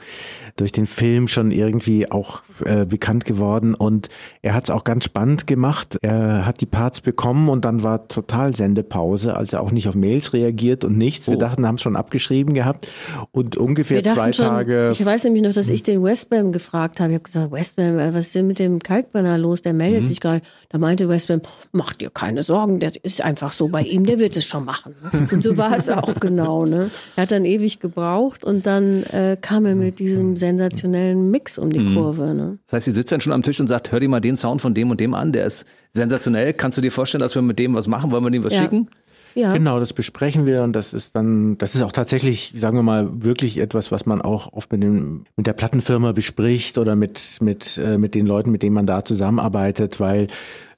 [0.56, 4.08] durch den Film schon irgendwie auch äh, bekannt geworden und
[4.44, 5.96] er hat es auch ganz spannend gemacht.
[6.02, 10.34] Er hat die Parts bekommen und dann war total Sendepause, also auch nicht auf Mails
[10.34, 11.28] reagiert und nichts.
[11.28, 11.40] Wir oh.
[11.40, 12.86] dachten, haben es schon abgeschrieben gehabt
[13.30, 14.90] und ungefähr zwei schon, Tage.
[14.92, 17.12] Ich weiß nämlich noch, dass ich den Westbam gefragt habe.
[17.12, 19.62] Ich habe gesagt, Westbam, was ist denn mit dem Kalkbrenner los?
[19.62, 20.06] Der meldet mhm.
[20.08, 20.42] sich gerade.
[20.68, 21.40] Da meinte Westbam,
[21.72, 24.94] mach dir keine Sorgen, der ist einfach so bei ihm, der wird es schon machen.
[25.32, 26.66] Und so war es auch genau.
[26.66, 26.90] Ne?
[27.16, 31.70] Er hat dann ewig gebraucht und dann äh, kam er mit diesem sensationellen Mix um
[31.70, 31.94] die mhm.
[31.94, 32.34] Kurve.
[32.34, 32.58] Ne?
[32.66, 34.60] Das heißt, sie sitzt dann schon am Tisch und sagt, hör dir mal den Sound
[34.60, 36.52] von dem und dem an, der ist sensationell.
[36.52, 38.10] Kannst du dir vorstellen, dass wir mit dem was machen?
[38.10, 38.62] Wollen wir dem was ja.
[38.62, 38.88] schicken?
[39.34, 39.52] Ja.
[39.52, 43.24] Genau, das besprechen wir und das ist dann, das ist auch tatsächlich, sagen wir mal,
[43.24, 47.76] wirklich etwas, was man auch oft mit dem, mit der Plattenfirma bespricht oder mit, mit,
[47.78, 50.28] äh, mit den Leuten, mit denen man da zusammenarbeitet, weil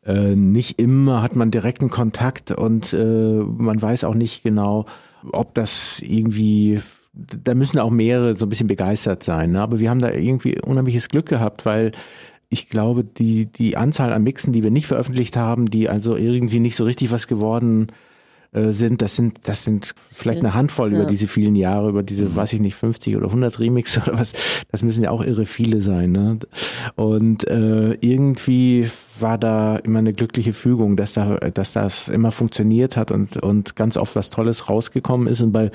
[0.07, 4.87] äh, nicht immer hat man direkten Kontakt und äh, man weiß auch nicht genau,
[5.33, 6.81] ob das irgendwie
[7.43, 9.53] da müssen auch mehrere so ein bisschen begeistert sein.
[9.53, 9.61] Ne?
[9.61, 11.93] Aber wir haben da irgendwie unheimliches Glück gehabt, weil
[12.49, 16.61] ich glaube, die, die Anzahl an Mixen, die wir nicht veröffentlicht haben, die also irgendwie
[16.61, 17.89] nicht so richtig was geworden
[18.53, 20.99] äh, sind, das sind, das sind vielleicht eine Handvoll ja.
[20.99, 22.37] über diese vielen Jahre, über diese, mhm.
[22.37, 24.33] weiß ich nicht, 50 oder 100 Remix oder was,
[24.71, 26.13] das müssen ja auch irre viele sein.
[26.13, 26.39] Ne?
[26.95, 32.97] Und äh, irgendwie war da immer eine glückliche Fügung, dass da, dass das immer funktioniert
[32.97, 35.43] hat und, und ganz oft was Tolles rausgekommen ist.
[35.43, 35.71] Und bei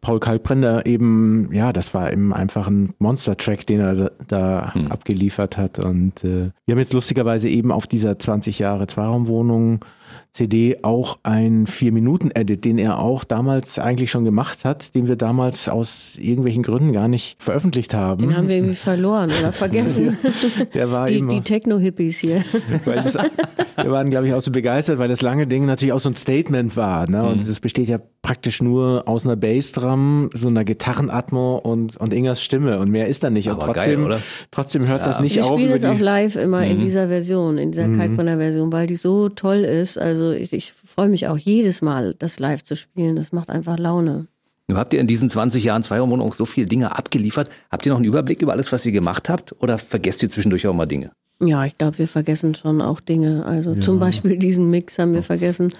[0.00, 4.92] Paul Kalkbrenner eben, ja, das war eben einfach ein Monster-Track, den er da, da hm.
[4.92, 5.78] abgeliefert hat.
[5.78, 9.84] Und äh, wir haben jetzt lustigerweise eben auf dieser 20 Jahre Zweiraumwohnung
[10.32, 15.68] CD auch ein Vier-Minuten-Edit, den er auch damals eigentlich schon gemacht hat, den wir damals
[15.68, 18.20] aus irgendwelchen Gründen gar nicht veröffentlicht haben.
[18.20, 20.16] Den haben wir irgendwie verloren oder vergessen.
[20.74, 22.44] Der war die, die Techno-Hippies hier.
[22.84, 26.00] Weil das, wir waren, glaube ich, auch so begeistert, weil das lange Ding natürlich auch
[26.00, 27.08] so ein Statement war.
[27.08, 27.24] Ne?
[27.24, 27.62] Und es mhm.
[27.62, 32.78] besteht ja praktisch nur aus einer Bassdrum, so einer Gitarrenatmo und, und Ingers Stimme.
[32.78, 33.48] Und mehr ist da nicht.
[33.48, 35.06] Und trotzdem, geil, trotzdem hört ja.
[35.06, 35.52] das nicht wir auf.
[35.52, 36.72] Wir spielen es auch live immer mhm.
[36.72, 37.96] in dieser Version, in dieser mhm.
[37.96, 39.96] Kalkbrenner Version, weil die so toll ist.
[39.98, 43.16] Also ich, ich freue mich auch jedes Mal, das live zu spielen.
[43.16, 44.26] Das macht einfach Laune.
[44.68, 47.50] Nun habt ihr in diesen 20 Jahren Zweiraumwohnung auch so viele Dinge abgeliefert.
[47.70, 49.54] Habt ihr noch einen Überblick über alles, was ihr gemacht habt?
[49.60, 51.10] Oder vergesst ihr zwischendurch auch mal Dinge?
[51.42, 53.46] Ja, ich glaube, wir vergessen schon auch Dinge.
[53.46, 53.80] Also ja.
[53.80, 55.72] zum Beispiel diesen Mix haben wir vergessen.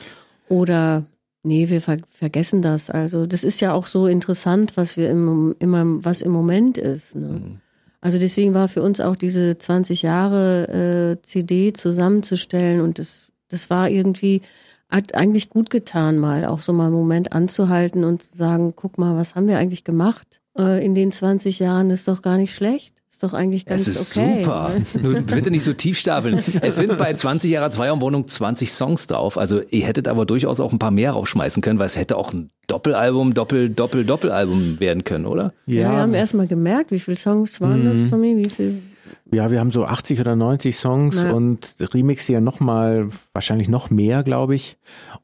[0.49, 1.05] Oder
[1.43, 2.89] nee, wir ver vergessen das.
[2.89, 7.15] Also das ist ja auch so interessant, was wir im, immer, was im Moment ist.
[7.15, 7.29] Ne?
[7.29, 7.61] Mhm.
[8.01, 13.71] Also deswegen war für uns auch diese 20 Jahre äh, CD zusammenzustellen und das, das
[13.71, 14.43] war irgendwie,
[14.89, 18.99] hat eigentlich gut getan, mal auch so mal einen Moment anzuhalten und zu sagen, guck
[18.99, 22.55] mal, was haben wir eigentlich gemacht äh, in den 20 Jahren, ist doch gar nicht
[22.55, 22.95] schlecht.
[23.19, 23.91] Ist doch eigentlich ganz okay.
[23.91, 24.71] Es ist okay, super.
[24.95, 25.03] Ne?
[25.03, 26.41] Nur bitte nicht so tief stapeln.
[26.61, 29.39] Es sind bei 20 Jahre Zweierwohnung 20 Songs drauf.
[29.39, 32.33] Also ihr hättet aber durchaus auch ein paar mehr raufschmeißen können, weil es hätte auch
[32.33, 35.53] ein Doppelalbum, Doppel, Doppel, Doppelalbum werden können, oder?
[35.67, 37.91] Ja, ja wir haben erst mal gemerkt, wie viele Songs waren mhm.
[37.91, 38.37] das, Tommy?
[38.37, 38.83] Wie viel?
[39.31, 41.33] Ja, wir haben so 80 oder 90 Songs ja.
[41.33, 44.79] und Remixe ja nochmal, wahrscheinlich noch mehr, glaube ich.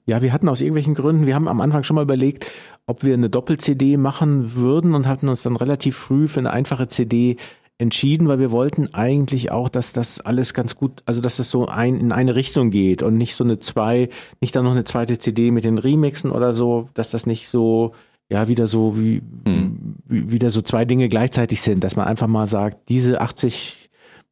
[0.05, 2.51] Ja, wir hatten aus irgendwelchen Gründen, wir haben am Anfang schon mal überlegt,
[2.87, 6.87] ob wir eine Doppel-CD machen würden und hatten uns dann relativ früh für eine einfache
[6.87, 7.37] CD
[7.79, 11.67] entschieden, weil wir wollten eigentlich auch, dass das alles ganz gut, also dass das so
[11.67, 15.19] ein, in eine Richtung geht und nicht so eine zwei, nicht dann noch eine zweite
[15.19, 17.93] CD mit den Remixen oder so, dass das nicht so,
[18.29, 19.97] ja, wieder so wie, hm.
[20.07, 23.84] wieder so zwei Dinge gleichzeitig sind, dass man einfach mal sagt, diese 80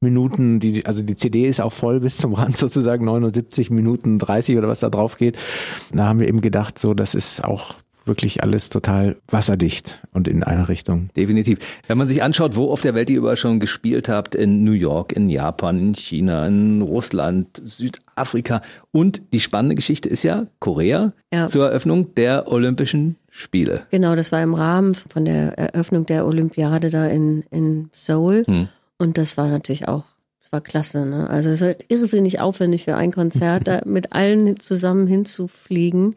[0.03, 4.59] Minuten, die, also die CD ist auch voll bis zum Rand sozusagen 79 Minuten 30
[4.59, 5.39] oder was da drauf geht.
[5.93, 7.75] Da haben wir eben gedacht, so, das ist auch
[8.07, 11.09] wirklich alles total wasserdicht und in einer Richtung.
[11.17, 11.59] Definitiv.
[11.87, 14.73] Wenn man sich anschaut, wo auf der Welt ihr überall schon gespielt habt, in New
[14.73, 21.13] York, in Japan, in China, in Russland, Südafrika und die spannende Geschichte ist ja Korea
[21.33, 21.49] ja.
[21.49, 23.87] zur Eröffnung der Olympischen Spiele.
[23.91, 28.45] Genau, das war im Rahmen von der Eröffnung der Olympiade da in, in Seoul.
[28.47, 28.69] Hm.
[29.03, 30.05] Und das war natürlich auch
[30.43, 31.07] es war klasse.
[31.07, 31.31] Ne?
[31.31, 36.17] Also es ist irrsinnig aufwendig für ein Konzert, da mit allen zusammen hinzufliegen.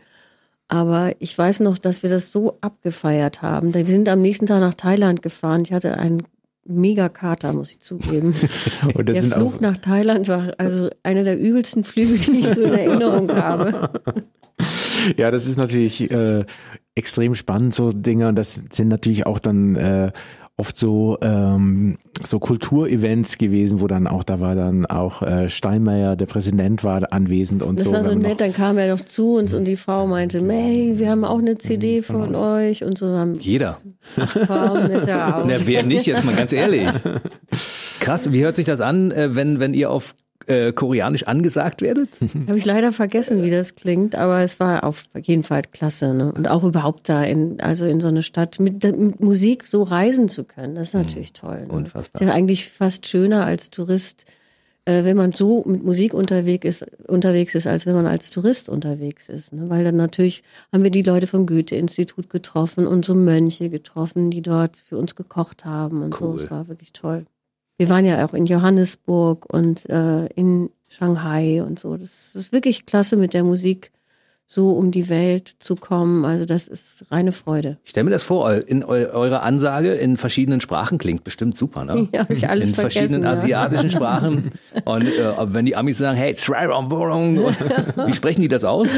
[0.67, 3.76] Aber ich weiß noch, dass wir das so abgefeiert haben.
[3.76, 5.62] Wir sind am nächsten Tag nach Thailand gefahren.
[5.63, 6.24] Ich hatte einen
[6.67, 8.34] mega Kater, muss ich zugeben.
[8.95, 12.74] Das der Flug nach Thailand war also einer der übelsten Flüge, die ich so in
[12.74, 14.02] Erinnerung habe.
[15.17, 16.45] ja, das ist natürlich äh,
[16.95, 18.28] extrem spannend, so Dinge.
[18.28, 20.12] Und das sind natürlich auch dann äh,
[20.58, 26.15] oft so ähm, so Kulturevents gewesen, wo dann auch da war dann auch äh, Steinmeier,
[26.15, 27.94] der Präsident war anwesend und Das so.
[27.94, 31.10] war so nett, dann kam er noch zu uns und die Frau meinte, hey, wir
[31.10, 33.78] haben auch eine CD von euch und so haben Jeder.
[34.48, 35.46] komm, ist ja auch.
[35.46, 36.88] Na, wer nicht, jetzt mal ganz ehrlich.
[38.00, 40.15] Krass, wie hört sich das an, äh, wenn, wenn ihr auf
[40.48, 42.10] äh, Koreanisch angesagt werdet?
[42.48, 46.13] Habe ich leider vergessen, wie das klingt, aber es war auf jeden Fall klasse.
[46.13, 46.32] Ne?
[46.32, 50.30] Und auch überhaupt da in, also in so eine Stadt mit, mit Musik so reisen
[50.30, 51.63] zu können, das ist natürlich toll.
[51.67, 51.74] Ne?
[51.74, 52.21] Unfassbar.
[52.21, 54.26] Ist ja eigentlich fast schöner als Tourist,
[54.86, 58.69] äh, wenn man so mit Musik unterwegs ist, unterwegs ist, als wenn man als Tourist
[58.69, 59.52] unterwegs ist.
[59.52, 59.67] Ne?
[59.69, 64.43] Weil dann natürlich haben wir die Leute vom Goethe-Institut getroffen und so Mönche getroffen, die
[64.43, 66.38] dort für uns gekocht haben und Cool.
[66.38, 66.43] so.
[66.43, 67.26] Es war wirklich toll.
[67.78, 71.98] Wir waren ja auch in Johannesburg und äh, in Shanghai und so.
[71.98, 73.92] Das ist wirklich klasse, mit der Musik
[74.48, 76.24] so um die Welt zu kommen.
[76.24, 77.78] Also das ist reine Freude.
[77.84, 81.84] Ich stelle mir das vor, in eu eure Ansage in verschiedenen Sprachen klingt bestimmt super,
[81.84, 82.08] ne?
[82.14, 83.32] Ja, hab ich alles in verschiedenen ja.
[83.32, 84.52] asiatischen Sprachen.
[84.86, 86.34] Und äh, wenn die Amis sagen, hey,
[88.06, 88.90] wie sprechen die das aus?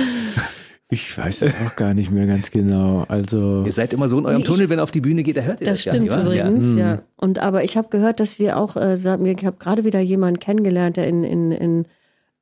[0.90, 3.04] Ich weiß es auch gar nicht mehr ganz genau.
[3.10, 5.22] Also Ihr seid immer so in eurem Nee, ich- Tunnel, wenn er auf die Bühne
[5.24, 6.94] geht, da hört ihr das, Das stimmt nicht, übrigens, Ja.
[6.96, 7.02] ja.
[7.18, 10.00] Und aber ich habe gehört, dass wir auch, äh, sagen wir, ich habe gerade wieder
[10.00, 11.86] jemanden kennengelernt, der in, in, in,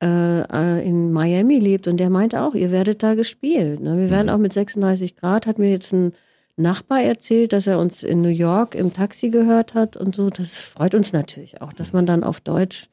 [0.00, 3.80] äh, in Miami lebt und der meinte auch, ihr werdet da gespielt.
[3.80, 3.96] Ne?
[3.98, 4.10] Wir Mhm.
[4.10, 6.12] werden auch mit 36 Grad, hat mir jetzt ein
[6.58, 10.30] Nachbar erzählt, dass er uns in New York im Taxi gehört hat und so.
[10.30, 12.86] Das freut uns natürlich auch, dass man dann auf Deutsch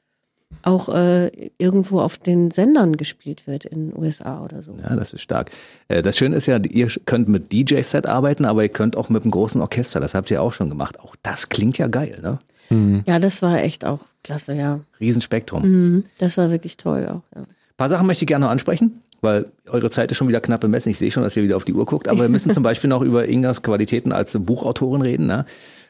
[0.61, 4.75] auch äh, irgendwo auf den Sendern gespielt wird in den USA oder so.
[4.81, 5.49] Ja, das ist stark.
[5.87, 9.23] Äh, Das Schöne ist ja, ihr könnt mit DJ-Set arbeiten, aber ihr könnt auch mit
[9.23, 9.99] einem großen Orchester.
[9.99, 10.99] Das habt ihr auch schon gemacht.
[10.99, 12.39] Auch das klingt ja geil, ne?
[13.05, 14.79] Ja, das war echt auch klasse, ja.
[14.99, 15.61] Riesenspektrum.
[15.63, 16.03] Mhm.
[16.17, 17.41] Das war wirklich toll auch, ja.
[17.43, 20.61] Ein paar Sachen möchte ich gerne noch ansprechen, weil eure Zeit ist schon wieder knapp
[20.61, 20.89] bemessen.
[20.89, 22.89] Ich sehe schon, dass ihr wieder auf die Uhr guckt, aber wir müssen zum Beispiel
[22.89, 25.27] noch über Ingas Qualitäten als Buchautorin reden.
[25.27, 25.45] Ne?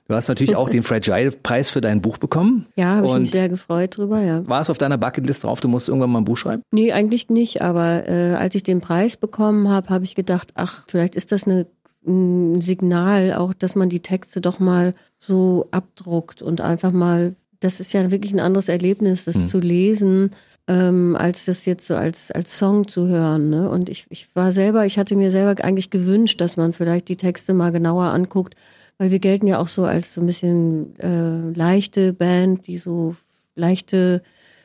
[0.07, 2.67] Du hast natürlich auch den Fragile-Preis für dein Buch bekommen.
[2.75, 4.45] Ja, habe ich mich sehr gefreut drüber, ja.
[4.47, 6.63] war es auf deiner Bucketlist drauf, du musst irgendwann mal ein Buch schreiben?
[6.71, 10.83] Nee, eigentlich nicht, aber äh, als ich den Preis bekommen habe, habe ich gedacht, ach,
[10.87, 11.67] vielleicht ist das eine,
[12.05, 17.79] ein Signal auch, dass man die Texte doch mal so abdruckt und einfach mal, das
[17.79, 20.31] ist ja wirklich ein anderes Erlebnis, das zu lesen,
[20.67, 23.49] ähm, als das jetzt so als, als Song zu hören.
[23.49, 23.69] Ne?
[23.69, 27.17] Und ich, ich war selber, ich hatte mir selber eigentlich gewünscht, dass man vielleicht die
[27.17, 28.55] Texte mal genauer anguckt,
[28.97, 33.15] weil wir gelten ja auch so als so ein bisschen äh, leichte Band, die so
[33.55, 34.21] leichte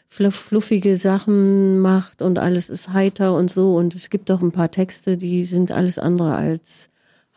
[0.08, 3.76] fluff, fluffige Sachen macht und alles ist heiter und so.
[3.76, 6.88] Und es gibt doch ein paar Texte, die sind alles andere als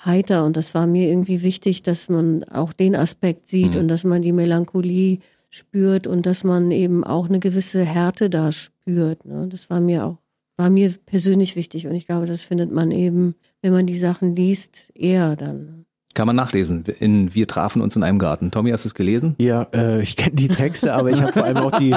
[0.06, 0.46] heiter.
[0.46, 4.22] Und das war mir irgendwie wichtig, dass man auch den Aspekt sieht und dass man
[4.22, 9.26] die Melancholie spürt und dass man eben auch eine gewisse Härte da spürt.
[9.26, 9.48] Ne?
[9.50, 10.18] Das war mir auch,
[10.58, 11.88] war mir persönlich wichtig.
[11.88, 15.86] Und ich glaube, das findet man eben, wenn man die Sachen liest, eher dann.
[16.14, 16.84] Kann man nachlesen.
[17.00, 18.52] In Wir trafen uns in einem Garten.
[18.52, 19.36] Tommy, hast du es gelesen?
[19.38, 21.96] Ja, äh, ich kenne die Texte, aber ich habe vor allem auch die,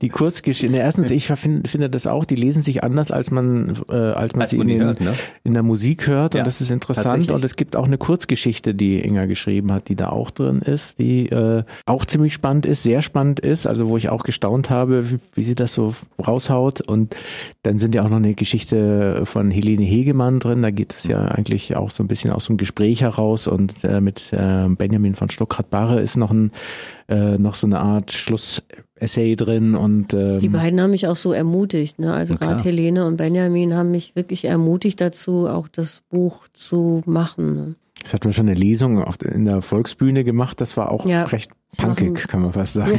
[0.00, 0.74] die Kurzgeschichten.
[0.74, 4.42] Erstens, ich find, finde das auch, die lesen sich anders, als man, äh, als man
[4.42, 5.14] Als sie man in, den, hört, ne?
[5.42, 6.34] in der Musik hört.
[6.34, 7.30] Ja, und das ist interessant.
[7.30, 11.00] Und es gibt auch eine Kurzgeschichte, die Inga geschrieben hat, die da auch drin ist,
[11.00, 15.10] die äh, auch ziemlich spannend ist, sehr spannend ist, also wo ich auch gestaunt habe,
[15.10, 16.82] wie, wie sie das so raushaut.
[16.82, 17.16] Und
[17.64, 20.62] dann sind ja auch noch eine Geschichte von Helene Hegemann drin.
[20.62, 24.00] Da geht es ja eigentlich auch so ein bisschen aus dem Gespräch heraus und äh,
[24.00, 26.50] mit äh, Benjamin von Stuckrad-Barre ist noch ein
[27.08, 31.32] äh, noch so eine Art Schlussessay drin und ähm, Die beiden haben mich auch so
[31.32, 31.98] ermutigt.
[31.98, 32.12] Ne?
[32.12, 37.54] Also gerade Helene und Benjamin haben mich wirklich ermutigt dazu, auch das Buch zu machen.
[37.54, 37.74] Ne?
[38.02, 40.60] das hatten wir schon eine Lesung auf, in der Volksbühne gemacht.
[40.60, 41.24] Das war auch Ja.
[41.24, 42.98] recht Sie machen- punkig, kann man fast sagen.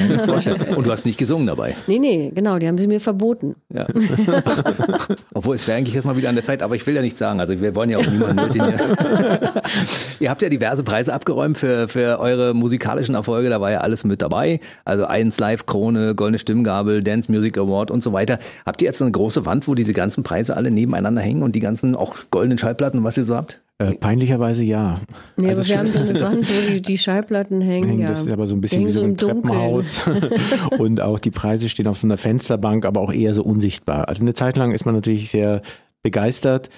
[0.77, 1.75] Und du hast nicht gesungen dabei.
[1.87, 3.55] Nee, nee, genau, die haben sie mir verboten.
[3.73, 3.85] Ja.
[5.33, 7.19] Obwohl, es wäre eigentlich jetzt mal wieder an der Zeit, aber ich will ja nichts
[7.19, 7.39] sagen.
[7.39, 8.73] Also wir wollen ja auch niemanden nötigen.
[10.19, 13.49] Ihr habt ja diverse Preise abgeräumt für, für eure musikalischen Erfolge.
[13.49, 14.59] Da war ja alles mit dabei.
[14.85, 18.39] Also eins Live, Krone, Goldene Stimmgabel, Dance Music Award und so weiter.
[18.65, 21.59] Habt ihr jetzt eine große Wand, wo diese ganzen Preise alle nebeneinander hängen und die
[21.59, 23.61] ganzen auch goldenen Schallplatten, was ihr so habt?
[23.79, 24.99] Äh, peinlicherweise ja.
[25.37, 27.87] Nee, Also aber wir haben so eine Wand, wo die, die Schallplatten hängen.
[27.87, 28.01] hängen.
[28.01, 28.09] ja.
[28.09, 29.17] Das ist aber so ein bisschen wie so ein.
[29.17, 30.05] Treppenhaus.
[30.77, 34.07] und auch die Preise stehen auf so einer Fensterbank, aber auch eher so unsichtbar.
[34.07, 35.61] Also eine Zeit lang ist man natürlich sehr
[36.03, 36.69] begeistert.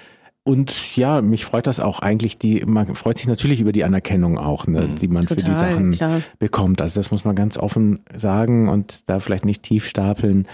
[0.46, 4.36] Und ja, mich freut das auch eigentlich, die, man freut sich natürlich über die Anerkennung
[4.36, 6.20] auch, ne, die man für die Total, Sachen klar.
[6.38, 6.82] bekommt.
[6.82, 10.46] Also das muss man ganz offen sagen und da vielleicht nicht tief stapeln.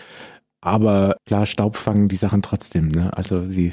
[0.60, 3.16] Aber klar, Staub fangen die Sachen trotzdem, ne?
[3.16, 3.72] Also sie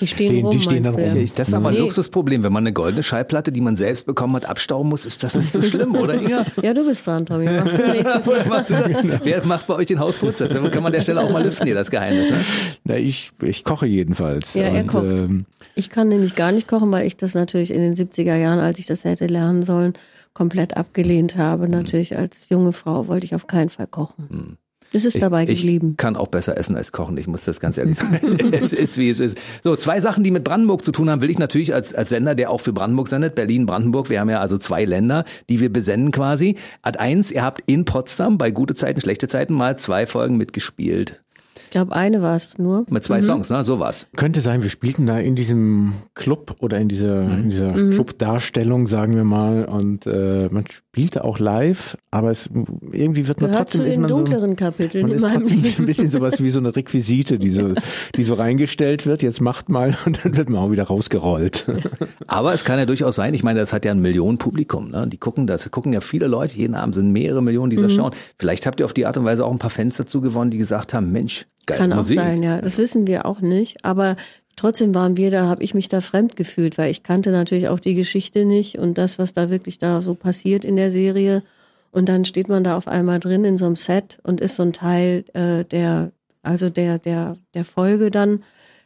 [0.00, 1.02] Die stehen, Stehen- rum, die stehen dann rum.
[1.16, 1.24] ja.
[1.34, 1.80] Das ist aber ein Nee.
[1.80, 2.44] Luxusproblem.
[2.44, 5.52] Wenn man eine goldene Schallplatte, die man selbst bekommen hat, abstauben muss, ist das nicht
[5.52, 6.46] so schlimm, oder Inga?
[6.62, 7.46] Ja, du bist dran, Tommy.
[7.46, 8.64] Machst du nächstes Mal.
[8.68, 9.24] Das?
[9.24, 10.38] Wer macht bei euch den Hausputz?
[10.38, 12.30] Das kann man an der Stelle auch mal lüften, hier das Geheimnis.
[12.30, 12.40] Ne?
[12.84, 14.54] Na, ich, ich koche jedenfalls.
[14.54, 15.04] Ja, er und, kocht.
[15.04, 18.60] Ähm, Ich kann nämlich gar nicht kochen, weil ich das natürlich in den 70er Jahren,
[18.60, 19.94] als ich das hätte lernen sollen,
[20.32, 21.68] komplett abgelehnt habe.
[21.68, 24.58] Natürlich als junge Frau wollte ich auf keinen Fall kochen.
[24.92, 25.94] Es ist dabei ich geblieben.
[25.96, 28.52] kann auch besser essen als kochen, ich muss das ganz ehrlich sagen.
[28.52, 29.38] es ist, wie es ist.
[29.62, 32.34] So, zwei Sachen, die mit Brandenburg zu tun haben, will ich natürlich als, als Sender,
[32.34, 35.72] der auch für Brandenburg sendet, Berlin, Brandenburg, wir haben ja also zwei Länder, die wir
[35.72, 36.56] besenden quasi.
[36.82, 41.20] Ad eins, ihr habt in Potsdam bei gute Zeiten, schlechte Zeiten mal zwei Folgen mitgespielt.
[41.68, 42.86] Ich glaube, eine war es nur.
[42.88, 43.62] Mit zwei Songs, ne?
[43.62, 44.06] Sowas.
[44.16, 49.16] könnte sein, wir spielten da in diesem Club oder in dieser, in dieser Clubdarstellung, sagen
[49.16, 52.48] wir mal, und äh, man spielte auch live, aber es
[52.90, 55.30] irgendwie wird man Gehört trotzdem zu ist den man so, dunkleren Kapiteln man in ist
[55.30, 55.74] trotzdem Leben.
[55.80, 57.74] ein bisschen sowas wie so eine Requisite, die so,
[58.16, 61.66] die so reingestellt wird, jetzt macht mal und dann wird man auch wieder rausgerollt.
[62.28, 65.06] Aber es kann ja durchaus sein, ich meine, das hat ja ein Millionenpublikum, ne?
[65.06, 67.82] Die gucken das, gucken ja viele Leute, jeden Abend sind mehrere Millionen, die Mhm.
[67.82, 68.12] das schauen.
[68.38, 70.58] Vielleicht habt ihr auf die Art und Weise auch ein paar Fans dazu gewonnen, die
[70.58, 72.18] gesagt haben, Mensch, geil Kann auch Musik.
[72.18, 72.60] sein, ja.
[72.60, 73.84] Das wissen wir auch nicht.
[73.84, 74.16] Aber
[74.56, 77.80] trotzdem waren wir da, habe ich mich da fremd gefühlt, weil ich kannte natürlich auch
[77.80, 81.42] die Geschichte nicht und das, was da wirklich da so passiert in der Serie.
[81.90, 84.62] Und dann steht man da auf einmal drin in so einem Set und ist so
[84.62, 88.42] ein Teil äh, der, also der, der, der Folge dann.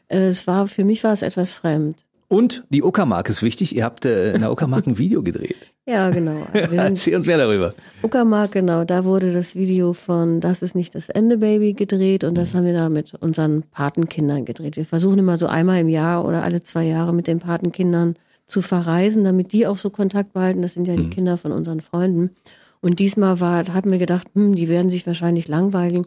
[0.09, 2.05] Äh, es war, für mich war es etwas fremd.
[2.33, 3.77] Und die Uckermark ist wichtig.
[3.77, 5.57] Ihr habt äh, in der Uckermark ein Video gedreht.
[5.85, 6.47] Ja, genau.
[6.53, 7.75] Sind Erzähl uns mehr darüber.
[8.05, 12.38] Uckermark, genau, da wurde das Video von Das ist nicht das Ende, Baby gedreht und
[12.38, 14.77] das haben wir da mit unseren Patenkindern gedreht.
[14.77, 18.14] Wir versuchen immer so einmal im Jahr oder alle zwei Jahre mit den Patenkindern
[18.47, 20.62] zu verreisen, damit die auch so Kontakt behalten.
[20.62, 22.31] Das sind ja die Kinder von unseren Freunden.
[22.81, 26.07] Und diesmal war, hatten wir gedacht, hm, die werden sich wahrscheinlich langweilen.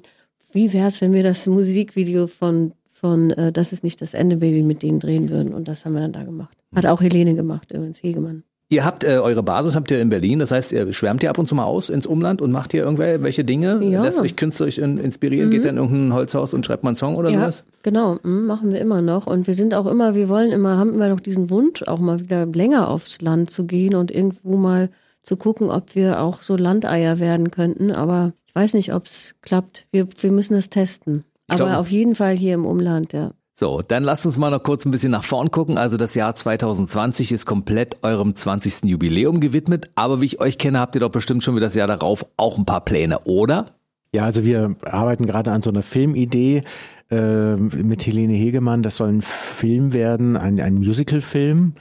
[0.53, 4.37] Wie wäre es, wenn wir das Musikvideo von, von äh, Das ist nicht das Ende,
[4.37, 5.53] Baby mit denen drehen würden?
[5.53, 6.55] Und das haben wir dann da gemacht.
[6.73, 8.43] Hat auch Helene gemacht, übrigens, Hegemann.
[8.69, 11.37] Ihr habt äh, eure Basis habt ihr in Berlin, das heißt, ihr schwärmt ihr ab
[11.37, 14.01] und zu mal aus ins Umland und macht hier irgendwelche Dinge, Ja.
[14.01, 17.15] lässt euch künstlerisch in, inspirieren, geht dann in irgendein Holzhaus und schreibt mal einen Song
[17.15, 17.63] oder ja, sowas?
[17.83, 19.27] genau, mm, machen wir immer noch.
[19.27, 22.19] Und wir sind auch immer, wir wollen immer, haben immer noch diesen Wunsch, auch mal
[22.19, 24.89] wieder länger aufs Land zu gehen und irgendwo mal
[25.21, 27.91] zu gucken, ob wir auch so Landeier werden könnten.
[27.91, 29.85] Aber ich weiß nicht, ob es klappt.
[29.91, 31.23] Wir, wir müssen es testen.
[31.47, 33.31] Ich Aber glaube- auf jeden Fall hier im Umland, ja.
[33.57, 35.77] So, dann lasst uns mal noch kurz ein bisschen nach vorn gucken.
[35.77, 38.83] Also das Jahr 2020 ist komplett eurem 20.
[38.89, 39.89] Jubiläum gewidmet.
[39.95, 42.57] Aber wie ich euch kenne, habt ihr doch bestimmt schon wieder das Jahr darauf auch
[42.57, 43.67] ein paar Pläne, oder?
[44.13, 46.63] Ja, also wir arbeiten gerade an so einer Filmidee
[47.11, 48.83] äh, mit Helene Hegemann.
[48.83, 51.75] Das soll ein Film werden, ein, ein Musical-Film.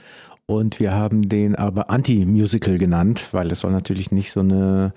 [0.45, 4.93] Und wir haben den aber Anti-Musical genannt, weil es soll natürlich nicht so eine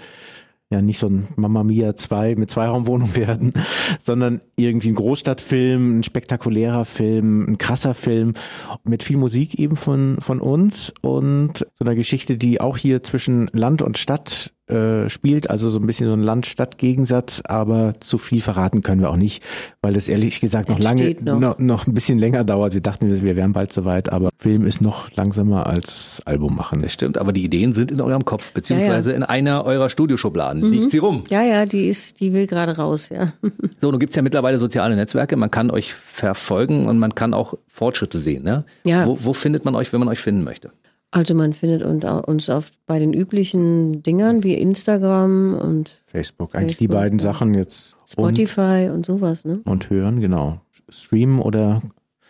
[0.71, 3.53] ja nicht so ein Mamma Mia 2 mit Zweiraumwohnung werden,
[4.03, 8.35] sondern irgendwie ein Großstadtfilm, ein spektakulärer Film, ein krasser Film
[8.85, 13.49] mit viel Musik eben von, von uns und so einer Geschichte, die auch hier zwischen
[13.53, 18.41] Land und Stadt äh, spielt, also so ein bisschen so ein Land-Stadt-Gegensatz, aber zu viel
[18.41, 19.43] verraten können wir auch nicht,
[19.81, 21.41] weil das ehrlich gesagt noch lange, noch.
[21.41, 21.59] noch.
[21.59, 22.75] noch ein bisschen länger dauert.
[22.75, 26.83] Wir dachten, wir wären bald soweit, aber Film ist noch langsamer als Album machen.
[26.83, 30.71] Das stimmt, aber die Ideen sind in eurem Kopf, beziehungsweise in einer eurer Studioschubladen.
[30.71, 31.25] Liegt sie rum.
[31.29, 33.33] Ja, ja, die ist, die will gerade raus, ja.
[33.79, 37.55] So, nun gibt's ja mittlerweile soziale Netzwerke, man kann euch verfolgen und man kann auch
[37.69, 38.45] Fortschritte sehen.
[38.45, 38.65] Ne?
[38.85, 39.07] Ja.
[39.07, 40.71] Wo, wo findet man euch, wenn man euch finden möchte?
[41.11, 46.55] Also man findet uns au- uns auf, bei den üblichen Dingern wie Instagram und Facebook,
[46.55, 47.23] eigentlich die Facebook, beiden ja.
[47.25, 49.61] Sachen jetzt und, Spotify und sowas, ne?
[49.65, 50.61] und hören, genau.
[50.91, 51.81] Streamen oder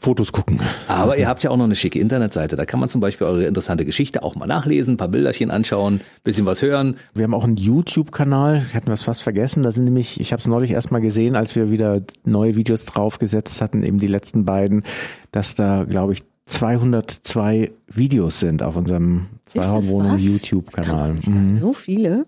[0.00, 0.60] Fotos gucken.
[0.86, 2.54] Aber ihr habt ja auch noch eine schicke Internetseite.
[2.54, 6.00] Da kann man zum Beispiel eure interessante Geschichte auch mal nachlesen, ein paar Bilderchen anschauen,
[6.22, 6.96] bisschen was hören.
[7.14, 9.64] Wir haben auch einen YouTube-Kanal, hatten wir es fast vergessen.
[9.64, 12.84] Da sind nämlich, ich habe es neulich erst mal gesehen, als wir wieder neue Videos
[12.84, 14.84] draufgesetzt hatten, eben die letzten beiden,
[15.32, 20.24] dass da, glaube ich, 202 Videos sind auf unserem Ist das Zweiraumwohnung was?
[20.24, 20.84] YouTube-Kanal.
[20.84, 21.50] Das kann man nicht sagen.
[21.50, 21.56] Mhm.
[21.56, 22.26] So viele?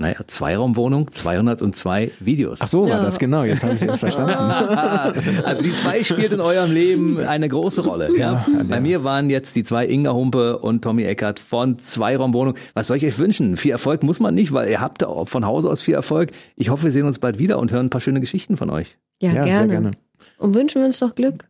[0.00, 2.60] Naja, Zweiraumwohnung, 202 Videos.
[2.62, 3.02] Ach so, war Ja.
[3.02, 4.32] das genau, jetzt habe ich es verstanden.
[5.44, 8.16] also die zwei spielt in eurem Leben eine große Rolle.
[8.16, 8.46] Ja?
[8.68, 12.54] Bei mir waren jetzt die zwei Inga Humpe und Tommy Eckert von Zweiraumwohnung.
[12.74, 13.56] Was soll ich euch wünschen?
[13.56, 16.30] Viel Erfolg muss man nicht, weil ihr habt von Hause aus viel Erfolg.
[16.54, 18.98] Ich hoffe, wir sehen uns bald wieder und hören ein paar schöne Geschichten von euch.
[19.20, 19.68] Ja, Ja, sehr gerne.
[19.72, 19.90] gerne.
[20.38, 21.44] Und wünschen wir uns doch Glück.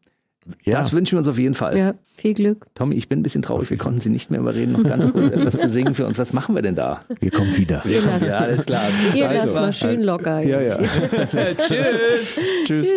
[0.65, 0.79] Ja.
[0.79, 1.77] Das wünschen wir uns auf jeden Fall.
[1.77, 2.67] Ja, viel Glück.
[2.75, 3.71] Tommy, ich bin ein bisschen traurig.
[3.71, 6.19] Wir konnten Sie nicht mehr überreden, noch ganz kurz etwas zu singen für uns.
[6.19, 7.03] Was machen wir denn da?
[7.21, 7.83] Wir kommen wieder.
[7.87, 8.83] Ihr lasst, Ja, alles klar.
[9.15, 10.41] ihr Also, lasst mal schön locker.
[10.41, 10.81] Ja, jetzt.
[10.81, 11.47] ja.
[11.67, 12.37] Tschüss.
[12.65, 12.89] Tschüss.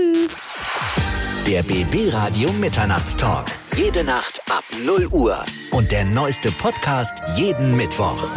[1.48, 3.48] Der BB Radio Mitternachtstalk.
[3.76, 5.38] jede Nacht ab 0 Uhr.
[5.72, 8.30] Und der neueste Podcast jeden Mittwoch.